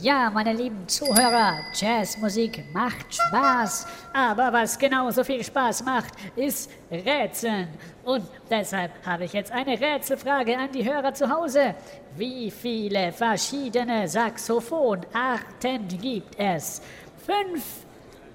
Ja, 0.03 0.31
meine 0.31 0.53
lieben 0.53 0.89
Zuhörer, 0.89 1.61
Jazzmusik 1.75 2.65
macht 2.75 3.15
Spaß, 3.15 3.87
aber 4.13 4.53
was 4.53 4.77
genauso 4.77 5.23
viel 5.23 5.45
Spaß 5.45 5.85
macht, 5.85 6.15
ist 6.35 6.69
Rätseln. 6.91 7.69
Und 8.03 8.25
deshalb 8.51 8.91
habe 9.07 9.27
ich 9.27 9.33
jetzt 9.33 9.53
eine 9.53 9.81
Rätselfrage 9.81 10.59
an 10.59 10.73
die 10.73 10.85
Hörer 10.85 11.15
zu 11.15 11.31
Hause. 11.31 11.77
Wie 12.17 12.51
viele 12.51 13.13
verschiedene 13.13 14.09
Saxophonarten 14.09 15.87
gibt 15.87 16.37
es? 16.37 16.83
Fünf, 17.25 17.65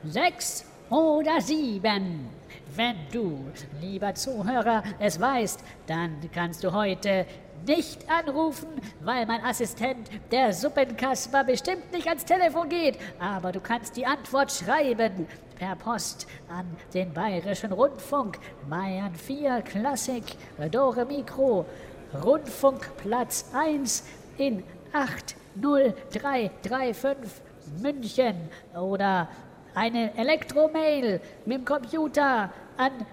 sechs 0.05 0.63
oder 0.89 1.41
sieben? 1.41 2.29
Wenn 2.77 2.95
du, 3.11 3.43
lieber 3.81 4.15
Zuhörer, 4.15 4.83
es 4.99 5.19
weißt, 5.19 5.59
dann 5.85 6.15
kannst 6.33 6.63
du 6.63 6.71
heute 6.71 7.25
nicht 7.67 8.09
anrufen, 8.09 8.69
weil 9.01 9.25
mein 9.25 9.43
Assistent, 9.43 10.09
der 10.31 10.53
Suppenkasper, 10.53 11.43
bestimmt 11.43 11.91
nicht 11.91 12.07
ans 12.07 12.23
Telefon 12.25 12.69
geht. 12.69 12.97
Aber 13.19 13.51
du 13.51 13.59
kannst 13.59 13.97
die 13.97 14.05
Antwort 14.05 14.49
schreiben 14.51 15.27
per 15.57 15.75
Post 15.75 16.27
an 16.49 16.65
den 16.93 17.11
Bayerischen 17.13 17.73
Rundfunk, 17.73 18.39
Bayern 18.69 19.13
4 19.13 19.63
Klassik, 19.63 20.23
Dore 20.71 21.03
Mikro, 21.05 21.65
Rundfunkplatz 22.23 23.51
1 23.53 24.05
in 24.37 24.63
80335 24.93 27.29
München 27.81 28.49
oder 28.73 29.27
eine 29.75 30.17
Elektromail 30.17 31.19
mit 31.45 31.57
dem 31.57 31.65
Computer 31.65 32.49
an 32.77 33.05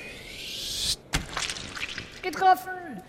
Getroffen! 2.23 3.03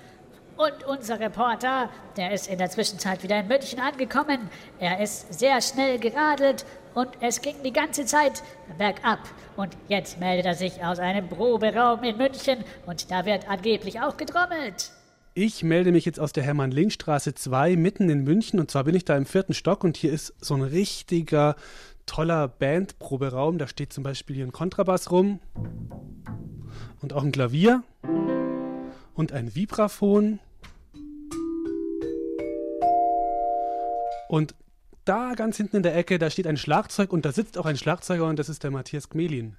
Und 0.58 0.84
unser 0.86 1.18
Reporter, 1.18 1.88
der 2.18 2.32
ist 2.32 2.48
in 2.48 2.58
der 2.58 2.68
Zwischenzeit 2.68 3.22
wieder 3.22 3.40
in 3.40 3.48
München 3.48 3.80
angekommen. 3.80 4.50
Er 4.78 5.00
ist 5.00 5.32
sehr 5.32 5.62
schnell 5.62 5.98
geradelt 5.98 6.66
und 6.92 7.08
es 7.22 7.40
ging 7.40 7.62
die 7.64 7.72
ganze 7.72 8.04
Zeit 8.04 8.42
bergab. 8.76 9.20
Und 9.56 9.74
jetzt 9.88 10.20
meldet 10.20 10.44
er 10.44 10.54
sich 10.54 10.84
aus 10.84 10.98
einem 10.98 11.30
Proberaum 11.30 12.04
in 12.04 12.18
München 12.18 12.62
und 12.84 13.10
da 13.10 13.24
wird 13.24 13.48
angeblich 13.48 14.02
auch 14.02 14.18
getrommelt. 14.18 14.90
Ich 15.38 15.62
melde 15.62 15.92
mich 15.92 16.06
jetzt 16.06 16.18
aus 16.18 16.32
der 16.32 16.44
Hermann-Link-Straße 16.44 17.34
2 17.34 17.76
mitten 17.76 18.08
in 18.08 18.24
München 18.24 18.58
und 18.58 18.70
zwar 18.70 18.84
bin 18.84 18.94
ich 18.94 19.04
da 19.04 19.14
im 19.18 19.26
vierten 19.26 19.52
Stock 19.52 19.84
und 19.84 19.98
hier 19.98 20.10
ist 20.10 20.32
so 20.40 20.54
ein 20.54 20.62
richtiger 20.62 21.56
toller 22.06 22.48
Bandproberaum. 22.48 23.58
Da 23.58 23.68
steht 23.68 23.92
zum 23.92 24.02
Beispiel 24.02 24.36
hier 24.36 24.46
ein 24.46 24.52
Kontrabass 24.52 25.10
rum 25.10 25.40
und 27.02 27.12
auch 27.12 27.22
ein 27.22 27.32
Klavier 27.32 27.82
und 29.12 29.32
ein 29.32 29.54
Vibraphon. 29.54 30.38
Und 34.30 34.54
da 35.04 35.34
ganz 35.34 35.58
hinten 35.58 35.76
in 35.76 35.82
der 35.82 35.96
Ecke, 35.96 36.18
da 36.18 36.30
steht 36.30 36.46
ein 36.46 36.56
Schlagzeug 36.56 37.12
und 37.12 37.26
da 37.26 37.32
sitzt 37.32 37.58
auch 37.58 37.66
ein 37.66 37.76
Schlagzeuger 37.76 38.24
und 38.24 38.38
das 38.38 38.48
ist 38.48 38.64
der 38.64 38.70
Matthias 38.70 39.10
Gmelin. 39.10 39.54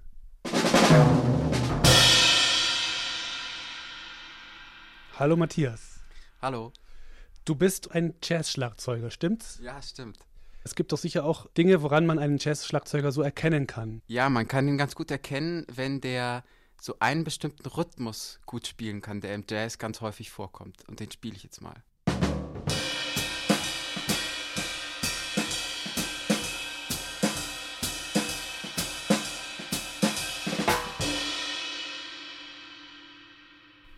Hallo 5.19 5.35
Matthias. 5.35 5.99
Hallo. 6.43 6.71
Du 7.43 7.55
bist 7.55 7.91
ein 7.91 8.13
Jazz-Schlagzeuger, 8.21 9.09
stimmt's? 9.09 9.59
Ja, 9.63 9.81
stimmt. 9.81 10.19
Es 10.63 10.75
gibt 10.75 10.91
doch 10.91 10.99
sicher 10.99 11.25
auch 11.25 11.47
Dinge, 11.57 11.81
woran 11.81 12.05
man 12.05 12.19
einen 12.19 12.37
Jazz-Schlagzeuger 12.37 13.11
so 13.11 13.23
erkennen 13.23 13.65
kann. 13.65 14.03
Ja, 14.05 14.29
man 14.29 14.47
kann 14.47 14.67
ihn 14.67 14.77
ganz 14.77 14.93
gut 14.93 15.09
erkennen, 15.09 15.65
wenn 15.73 16.01
der 16.01 16.43
so 16.79 16.97
einen 16.99 17.23
bestimmten 17.23 17.67
Rhythmus 17.67 18.39
gut 18.45 18.67
spielen 18.67 19.01
kann, 19.01 19.19
der 19.19 19.33
im 19.33 19.43
Jazz 19.49 19.79
ganz 19.79 20.01
häufig 20.01 20.29
vorkommt. 20.29 20.87
Und 20.87 20.99
den 20.99 21.09
spiele 21.11 21.35
ich 21.35 21.41
jetzt 21.41 21.61
mal. 21.61 21.81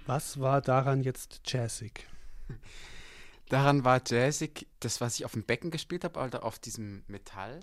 Was 0.10 0.40
war 0.40 0.60
daran 0.60 1.04
jetzt 1.04 1.42
jazzig? 1.46 2.08
Daran 3.48 3.86
war 3.86 4.02
jazzig 4.04 4.66
das, 4.80 5.02
was 5.02 5.20
ich 5.20 5.24
auf 5.24 5.34
dem 5.34 5.44
Becken 5.44 5.70
gespielt 5.70 6.04
habe, 6.04 6.20
also 6.20 6.40
auf 6.40 6.58
diesem 6.58 7.04
Metall. 7.06 7.60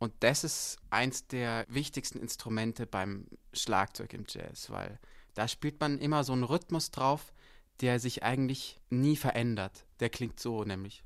Und 0.00 0.12
das 0.18 0.42
ist 0.42 0.78
eins 0.90 1.28
der 1.28 1.64
wichtigsten 1.68 2.18
Instrumente 2.18 2.88
beim 2.88 3.28
Schlagzeug 3.52 4.14
im 4.14 4.24
Jazz, 4.26 4.68
weil 4.70 4.98
da 5.34 5.46
spielt 5.46 5.78
man 5.78 6.00
immer 6.00 6.24
so 6.24 6.32
einen 6.32 6.42
Rhythmus 6.42 6.90
drauf, 6.90 7.32
der 7.80 8.00
sich 8.00 8.24
eigentlich 8.24 8.80
nie 8.90 9.16
verändert. 9.16 9.86
Der 10.00 10.10
klingt 10.10 10.40
so 10.40 10.64
nämlich. 10.64 11.04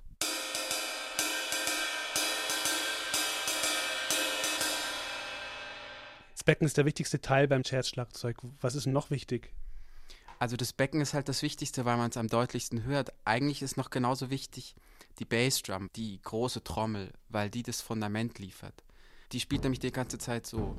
Becken 6.47 6.65
ist 6.65 6.77
der 6.77 6.85
wichtigste 6.85 7.21
Teil 7.21 7.49
beim 7.49 7.63
Jazzschlagzeug. 7.65 8.37
Was 8.61 8.77
ist 8.77 8.87
noch 8.87 9.11
wichtig? 9.11 9.53
Also 10.39 10.57
das 10.57 10.73
Becken 10.73 11.01
ist 11.01 11.13
halt 11.13 11.29
das 11.29 11.43
Wichtigste, 11.43 11.85
weil 11.85 11.97
man 11.97 12.11
es 12.11 12.17
am 12.17 12.29
deutlichsten 12.29 12.85
hört. 12.85 13.13
Eigentlich 13.25 13.63
ist 13.63 13.77
noch 13.77 13.91
genauso 13.91 14.31
wichtig 14.31 14.77
die 15.19 15.25
Bassdrum, 15.25 15.91
die 15.97 16.21
große 16.23 16.63
Trommel, 16.63 17.13
weil 17.31 17.51
die 17.51 17.65
das 17.65 17.81
Fundament 17.81 18.39
liefert. 18.39 18.85
Die 19.33 19.41
spielt 19.41 19.65
nämlich 19.65 19.81
die 19.81 19.91
ganze 19.91 20.19
Zeit 20.19 20.47
so. 20.47 20.77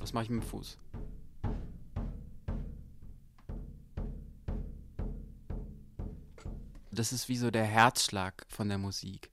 Was 0.00 0.12
mache 0.12 0.24
ich 0.24 0.30
mit 0.30 0.42
dem 0.42 0.48
Fuß? 0.48 0.78
Das 6.90 7.12
ist 7.12 7.28
wie 7.28 7.36
so 7.36 7.52
der 7.52 7.66
Herzschlag 7.66 8.44
von 8.48 8.68
der 8.68 8.78
Musik. 8.78 9.30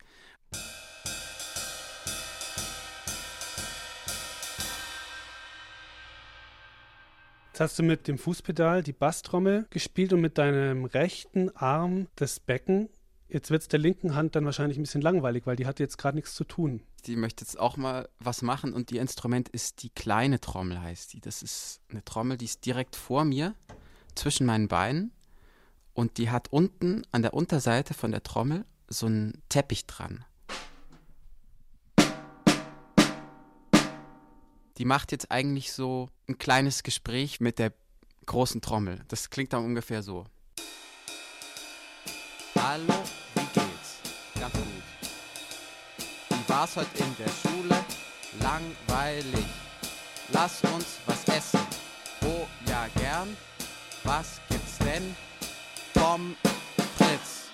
Jetzt 7.56 7.62
hast 7.62 7.80
du 7.80 7.84
mit 7.84 8.10
dem 8.10 8.18
Fußpedal 8.18 8.84
die 8.84 8.92
Basstrommel 8.92 9.66
gespielt 9.70 10.12
und 10.12 10.20
mit 10.20 10.38
deinem 10.38 10.84
rechten 10.84 11.56
Arm 11.56 12.10
das 12.18 12.42
Becken. 12.42 12.90
Jetzt 13.30 13.50
wird 13.50 13.62
es 13.62 13.70
der 13.70 13.80
linken 13.80 14.14
Hand 14.14 14.36
dann 14.36 14.44
wahrscheinlich 14.44 14.78
ein 14.78 14.82
bisschen 14.82 15.00
langweilig, 15.00 15.46
weil 15.46 15.56
die 15.56 15.66
hat 15.66 15.80
jetzt 15.80 15.98
gerade 15.98 16.18
nichts 16.18 16.36
zu 16.36 16.44
tun. 16.44 16.84
Die 17.06 17.16
möchte 17.16 17.46
jetzt 17.46 17.58
auch 17.58 17.78
mal 17.78 18.10
was 18.20 18.42
machen 18.42 18.74
und 18.74 18.92
ihr 18.92 19.00
Instrument 19.00 19.48
ist 19.48 19.84
die 19.84 19.90
kleine 19.90 20.42
Trommel, 20.42 20.82
heißt 20.82 21.14
die. 21.14 21.22
Das 21.22 21.42
ist 21.42 21.80
eine 21.90 22.04
Trommel, 22.04 22.36
die 22.36 22.44
ist 22.44 22.66
direkt 22.66 22.98
vor 22.98 23.24
mir, 23.24 23.56
zwischen 24.16 24.46
meinen 24.46 24.68
Beinen 24.68 25.14
und 25.94 26.18
die 26.18 26.32
hat 26.32 26.52
unten 26.52 27.04
an 27.14 27.22
der 27.22 27.34
Unterseite 27.34 27.94
von 27.94 28.12
der 28.12 28.24
Trommel 28.24 28.66
so 28.90 29.06
einen 29.06 29.42
Teppich 29.48 29.88
dran. 29.88 30.26
Die 34.78 34.86
macht 34.86 35.12
jetzt 35.12 35.32
eigentlich 35.32 35.72
so 35.72 36.10
ein 36.28 36.38
kleines 36.38 36.84
Gespräch 36.84 37.40
mit 37.40 37.60
der 37.60 37.74
großen 38.26 38.62
Trommel. 38.62 39.02
Das 39.08 39.30
klingt 39.30 39.54
dann 39.54 39.64
ungefähr 39.64 40.04
so. 40.04 40.26
Hallo, 42.56 42.94
wie 43.36 43.42
geht's? 43.54 44.00
Ganz 44.40 44.54
gut. 44.54 44.66
Wie 46.30 46.50
war's 46.50 46.76
heute 46.76 47.04
in 47.04 47.16
der 47.18 47.30
Schule? 47.30 47.86
Langweilig. 48.42 49.46
Lass 50.32 50.62
uns 50.64 51.00
was 51.06 51.24
essen. 51.28 51.60
Oh 52.24 52.48
ja, 52.68 52.88
gern. 52.98 53.38
Was 54.04 54.42
gibt's 54.50 54.78
denn? 54.80 55.16
Tom 55.94 56.36
Fritz. 56.98 57.50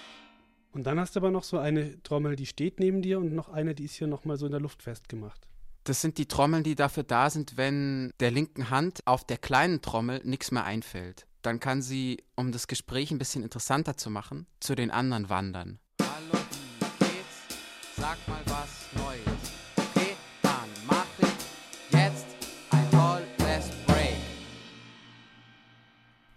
Und 0.71 0.83
dann 0.83 0.99
hast 0.99 1.15
du 1.15 1.19
aber 1.19 1.31
noch 1.31 1.43
so 1.43 1.59
eine 1.59 2.01
Trommel, 2.03 2.35
die 2.35 2.45
steht 2.45 2.79
neben 2.79 3.01
dir 3.01 3.19
und 3.19 3.33
noch 3.33 3.49
eine, 3.49 3.75
die 3.75 3.85
ist 3.85 3.95
hier 3.95 4.07
nochmal 4.07 4.37
so 4.37 4.45
in 4.45 4.51
der 4.53 4.61
Luft 4.61 4.81
festgemacht. 4.81 5.50
Das 5.83 5.99
sind 5.99 6.19
die 6.19 6.27
Trommeln, 6.27 6.63
die 6.63 6.75
dafür 6.75 7.01
da 7.01 7.31
sind, 7.31 7.57
wenn 7.57 8.13
der 8.19 8.29
linken 8.29 8.69
Hand 8.69 9.01
auf 9.07 9.23
der 9.23 9.39
kleinen 9.39 9.81
Trommel 9.81 10.21
nichts 10.23 10.51
mehr 10.51 10.63
einfällt. 10.63 11.25
Dann 11.41 11.59
kann 11.59 11.81
sie, 11.81 12.23
um 12.35 12.51
das 12.51 12.67
Gespräch 12.67 13.09
ein 13.09 13.17
bisschen 13.17 13.41
interessanter 13.41 13.97
zu 13.97 14.11
machen, 14.11 14.45
zu 14.59 14.75
den 14.75 14.91
anderen 14.91 15.29
wandern. 15.29 15.79
Hallo, 15.99 16.39
wie 16.51 17.05
geht's? 17.05 17.97
Sag 17.97 18.15
mal 18.27 18.41
was 18.45 18.89
Neues. 18.93 19.51
Okay, 19.75 20.15
dann 20.43 20.69
mach 20.85 21.07
ich 21.17 21.99
jetzt 21.99 22.27
ein 22.69 22.91
tolles 22.91 23.71
Break. 23.87 24.17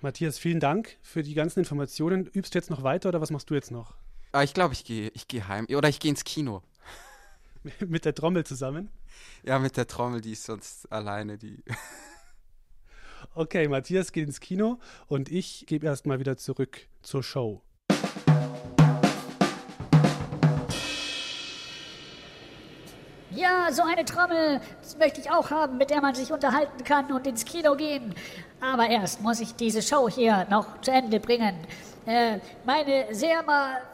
Matthias, 0.00 0.38
vielen 0.38 0.60
Dank 0.60 0.96
für 1.02 1.22
die 1.22 1.34
ganzen 1.34 1.58
Informationen. 1.58 2.24
Übst 2.28 2.54
du 2.54 2.58
jetzt 2.58 2.70
noch 2.70 2.82
weiter 2.82 3.10
oder 3.10 3.20
was 3.20 3.30
machst 3.30 3.50
du 3.50 3.54
jetzt 3.54 3.70
noch? 3.70 3.94
Ah, 4.32 4.42
ich 4.42 4.54
glaube, 4.54 4.72
ich 4.72 4.84
gehe 4.84 5.10
ich 5.14 5.28
geh 5.28 5.42
heim. 5.42 5.66
Oder 5.68 5.90
ich 5.90 6.00
gehe 6.00 6.10
ins 6.10 6.24
Kino. 6.24 6.62
Mit 7.86 8.04
der 8.04 8.14
Trommel 8.14 8.44
zusammen? 8.44 8.90
Ja, 9.42 9.58
mit 9.58 9.76
der 9.76 9.86
Trommel, 9.86 10.20
die 10.20 10.32
ist 10.32 10.44
sonst 10.44 10.90
alleine, 10.92 11.38
die. 11.38 11.62
Okay, 13.34 13.66
Matthias 13.68 14.12
geht 14.12 14.26
ins 14.26 14.38
Kino 14.38 14.78
und 15.08 15.32
ich 15.32 15.64
gebe 15.66 15.86
erstmal 15.86 16.20
wieder 16.20 16.36
zurück 16.36 16.86
zur 17.02 17.22
Show. 17.22 17.62
Ja, 23.30 23.72
so 23.72 23.82
eine 23.82 24.04
Trommel 24.04 24.60
möchte 24.98 25.22
ich 25.22 25.30
auch 25.30 25.50
haben, 25.50 25.78
mit 25.78 25.88
der 25.88 26.02
man 26.02 26.14
sich 26.14 26.30
unterhalten 26.32 26.84
kann 26.84 27.10
und 27.10 27.26
ins 27.26 27.46
Kino 27.46 27.74
gehen. 27.74 28.14
Aber 28.60 28.88
erst 28.88 29.22
muss 29.22 29.40
ich 29.40 29.54
diese 29.54 29.82
Show 29.82 30.08
hier 30.08 30.46
noch 30.50 30.80
zu 30.82 30.92
Ende 30.92 31.18
bringen. 31.18 31.56
Äh, 32.06 32.38
meine 32.66 33.12
sehr, 33.14 33.42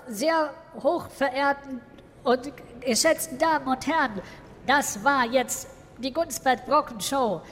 sehr 0.08 0.52
hochverehrten 0.82 1.80
und 2.24 2.52
geschätzten 2.80 3.38
Damen 3.38 3.66
und 3.66 3.86
Herren, 3.86 4.20
das 4.66 5.02
war 5.04 5.26
jetzt 5.26 5.68
die 5.98 6.12
Gunstbert 6.12 6.66
Brocken 6.66 7.00
Show. 7.00 7.42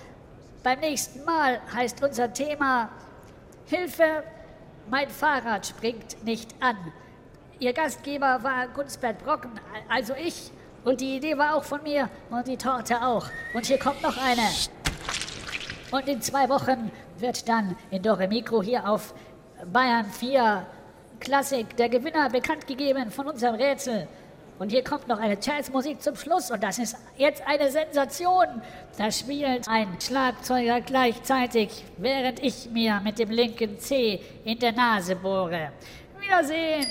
beim 0.62 0.81
nächsten 0.81 1.25
Mal 1.25 1.61
heißt 1.75 2.03
unser 2.03 2.33
Thema 2.33 2.91
Hilfe, 3.66 4.25
mein 4.91 5.09
Fahrrad 5.09 5.66
springt 5.66 6.23
nicht 6.25 6.55
an. 6.61 6.77
Ihr 7.59 7.73
Gastgeber 7.73 8.43
war 8.43 8.69
Gunsbert 8.69 9.23
Brocken, 9.25 9.51
also 9.89 10.14
ich. 10.14 10.51
Und 10.85 11.01
die 11.01 11.16
Idee 11.16 11.37
war 11.37 11.57
auch 11.57 11.64
von 11.64 11.83
mir 11.83 12.09
und 12.31 12.47
die 12.47 12.57
Torte 12.57 13.03
auch. 13.03 13.27
Und 13.53 13.66
hier 13.66 13.79
kommt 13.79 14.01
noch 14.03 14.16
eine. 14.16 14.49
Und 15.91 16.09
in 16.09 16.23
zwei 16.23 16.49
Wochen 16.49 16.91
wird 17.19 17.49
dann 17.49 17.77
in 17.91 18.03
Dore 18.03 18.29
Mikro 18.29 18.62
hier 18.62 18.89
auf 18.89 19.12
Bayern 19.73 20.07
4 20.07 20.64
Klassik 21.21 21.77
der 21.77 21.89
Gewinner 21.89 22.31
bekannt 22.31 22.66
gegeben 22.66 23.11
von 23.11 23.27
unserem 23.27 23.57
Rätsel. 23.57 24.07
Und 24.59 24.71
hier 24.71 24.83
kommt 24.83 25.07
noch 25.07 25.19
eine 25.19 25.39
Jazzmusik 25.41 26.03
zum 26.03 26.17
Schluss 26.17 26.51
und 26.51 26.63
das 26.63 26.79
ist 26.79 26.97
jetzt 27.17 27.43
eine 27.47 27.71
Sensation. 27.71 28.47
Da 28.97 29.11
spielt 29.13 29.69
ein 29.69 30.01
Schlagzeuger 30.01 30.81
gleichzeitig, 30.81 31.85
während 31.97 32.43
ich 32.43 32.69
mir 32.71 33.01
mit 33.05 33.19
dem 33.19 33.31
linken 33.31 33.79
C 33.79 34.21
in 34.45 34.59
der 34.59 34.73
Nase 34.73 35.15
bohre. 35.15 35.73
Wiedersehen! 36.21 36.87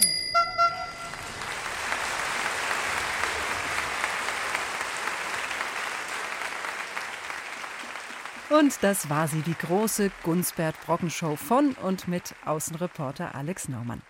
Und 8.49 8.82
das 8.82 9.09
war 9.09 9.28
sie, 9.28 9.41
die 9.41 9.55
große 9.55 10.09
Gunsbert 10.24 10.76
Brocken 10.86 11.09
Show 11.09 11.36
von 11.36 11.74
und 11.84 12.07
mit 12.07 12.34
Außenreporter 12.45 13.36
Alex 13.36 13.68
Naumann. 13.68 14.01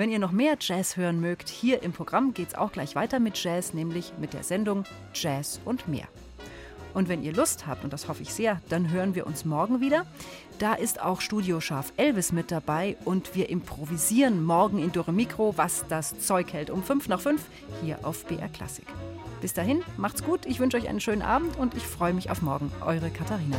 Wenn 0.00 0.10
ihr 0.10 0.18
noch 0.18 0.32
mehr 0.32 0.56
Jazz 0.58 0.96
hören 0.96 1.20
mögt, 1.20 1.50
hier 1.50 1.82
im 1.82 1.92
Programm 1.92 2.32
geht 2.32 2.48
es 2.48 2.54
auch 2.54 2.72
gleich 2.72 2.94
weiter 2.94 3.20
mit 3.20 3.36
Jazz, 3.44 3.74
nämlich 3.74 4.14
mit 4.18 4.32
der 4.32 4.44
Sendung 4.44 4.84
Jazz 5.12 5.60
und 5.66 5.88
mehr. 5.88 6.08
Und 6.94 7.10
wenn 7.10 7.22
ihr 7.22 7.34
Lust 7.34 7.66
habt, 7.66 7.84
und 7.84 7.92
das 7.92 8.08
hoffe 8.08 8.22
ich 8.22 8.32
sehr, 8.32 8.62
dann 8.70 8.90
hören 8.90 9.14
wir 9.14 9.26
uns 9.26 9.44
morgen 9.44 9.82
wieder. 9.82 10.06
Da 10.58 10.72
ist 10.72 11.02
auch 11.02 11.20
Studioscharf 11.20 11.92
Elvis 11.98 12.32
mit 12.32 12.50
dabei 12.50 12.96
und 13.04 13.34
wir 13.34 13.50
improvisieren 13.50 14.42
morgen 14.42 14.78
in 14.78 14.90
Dore 14.90 15.12
Mikro, 15.12 15.52
was 15.58 15.84
das 15.90 16.18
Zeug 16.18 16.50
hält, 16.54 16.70
um 16.70 16.82
5 16.82 17.08
nach 17.08 17.20
5 17.20 17.42
hier 17.82 17.98
auf 18.02 18.24
BR 18.24 18.48
Klassik. 18.48 18.86
Bis 19.42 19.52
dahin, 19.52 19.82
macht's 19.98 20.24
gut, 20.24 20.46
ich 20.46 20.60
wünsche 20.60 20.78
euch 20.78 20.88
einen 20.88 21.00
schönen 21.00 21.20
Abend 21.20 21.58
und 21.58 21.74
ich 21.74 21.86
freue 21.86 22.14
mich 22.14 22.30
auf 22.30 22.40
morgen. 22.40 22.72
Eure 22.80 23.10
Katharina. 23.10 23.58